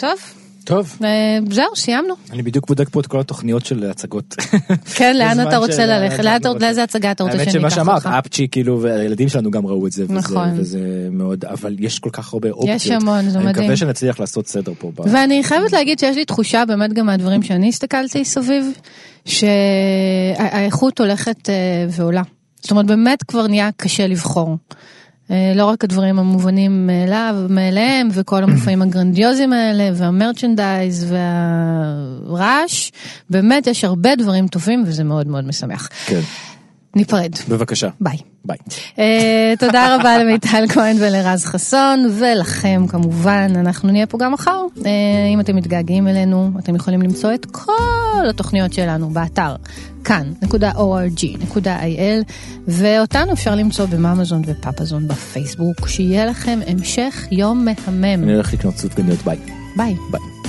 טוב. 0.00 0.18
טוב. 0.64 0.98
אה, 1.04 1.38
זהו, 1.50 1.76
סיימנו. 1.76 2.14
אני 2.30 2.42
בדיוק 2.42 2.68
בודק 2.68 2.88
פה 2.88 3.00
את 3.00 3.06
כל 3.06 3.20
התוכניות 3.20 3.66
של 3.66 3.90
הצגות. 3.90 4.34
כן, 4.96 5.16
לאן 5.16 5.48
אתה 5.48 5.56
רוצה 5.56 5.86
ללכת? 5.86 6.24
לאיזה 6.60 6.82
הצגה 6.82 7.10
אתה 7.10 7.24
רוצה 7.24 7.38
שאני 7.38 7.50
אקח 7.50 7.54
אותך? 7.54 7.64
האמת 7.64 7.72
שמה 7.72 8.00
שאמרת, 8.00 8.06
אפצ'י, 8.06 8.48
כאילו, 8.50 8.82
והילדים 8.82 9.28
שלנו 9.28 9.50
גם 9.50 9.66
ראו 9.66 9.86
את 9.86 9.92
זה. 9.92 10.04
נכון. 10.08 10.48
וזה 10.56 11.08
מאוד, 11.10 11.44
אבל 11.44 11.76
יש 11.78 11.98
כל 11.98 12.10
כך 12.12 12.32
הרבה 12.32 12.50
אופציות. 12.50 12.76
יש 12.76 12.90
המון, 12.90 13.22
זה 13.22 13.38
מדהים. 13.38 13.48
אני 13.48 13.60
מקווה 13.60 13.76
שנצליח 13.76 14.20
לעשות 14.20 14.46
סדר 14.46 14.72
פה. 14.78 14.92
ואני 14.96 15.44
חייבת 15.44 15.72
להגיד 15.72 15.98
שיש 15.98 16.16
לי 16.16 16.24
תחושה, 16.24 16.64
באמת 16.64 16.92
גם 16.92 17.06
מהדברים 17.06 17.42
שאני 17.42 17.68
הסתכלתי 17.68 18.24
סביב, 18.24 18.64
שהאיכות 19.24 21.00
הולכת 21.00 21.48
אה, 21.50 21.54
ועולה. 21.90 22.22
זאת 22.60 22.70
אומרת, 22.70 22.86
באמת 22.86 23.22
כבר 23.22 23.46
נהיה 23.46 23.70
קשה 23.76 24.06
לבחור. 24.06 24.56
אה, 25.30 25.52
לא 25.54 25.64
רק 25.64 25.84
הדברים 25.84 26.18
המובנים 26.18 26.86
מאליו, 26.86 27.34
מאליהם, 27.48 28.08
וכל 28.12 28.42
המופעים 28.42 28.82
הגרנדיוזיים 28.82 29.52
האלה, 29.52 29.90
והמרצ'נדייז, 29.94 31.12
והרעש, 31.12 32.90
באמת 33.30 33.66
יש 33.66 33.84
הרבה 33.84 34.16
דברים 34.16 34.48
טובים, 34.48 34.84
וזה 34.86 35.04
מאוד 35.04 35.26
מאוד 35.26 35.46
משמח. 35.46 35.88
כן. 36.06 36.20
ניפרד. 36.96 37.32
בבקשה. 37.48 37.88
ביי. 38.00 38.16
ביי. 38.44 38.56
Uh, 38.96 39.00
תודה 39.58 39.96
רבה 39.96 40.18
למיטל 40.18 40.64
כהן 40.68 40.96
ולרז 41.00 41.44
חסון, 41.44 42.10
ולכם 42.18 42.84
כמובן, 42.88 43.52
אנחנו 43.56 43.90
נהיה 43.90 44.06
פה 44.06 44.18
גם 44.18 44.32
מחר. 44.32 44.60
Uh, 44.76 44.80
אם 45.34 45.40
אתם 45.40 45.56
מתגעגעים 45.56 46.08
אלינו, 46.08 46.50
אתם 46.58 46.74
יכולים 46.74 47.02
למצוא 47.02 47.34
את 47.34 47.46
כל 47.46 48.28
התוכניות 48.30 48.72
שלנו 48.72 49.10
באתר 49.10 49.56
כאן.org.il, 50.04 51.68
ואותנו 52.68 53.32
אפשר 53.32 53.54
למצוא 53.54 53.86
בממזון 53.86 54.42
ופפזון 54.46 55.08
בפייסבוק. 55.08 55.88
שיהיה 55.88 56.26
לכם 56.26 56.58
המשך 56.66 57.26
יום 57.30 57.64
מהמם. 57.64 58.22
אני 58.22 58.34
הולך 58.34 58.54
לקנות 58.54 58.76
סופגניות 58.76 59.22
ביי. 59.22 59.38
ביי. 59.76 59.94
ביי. 60.10 60.39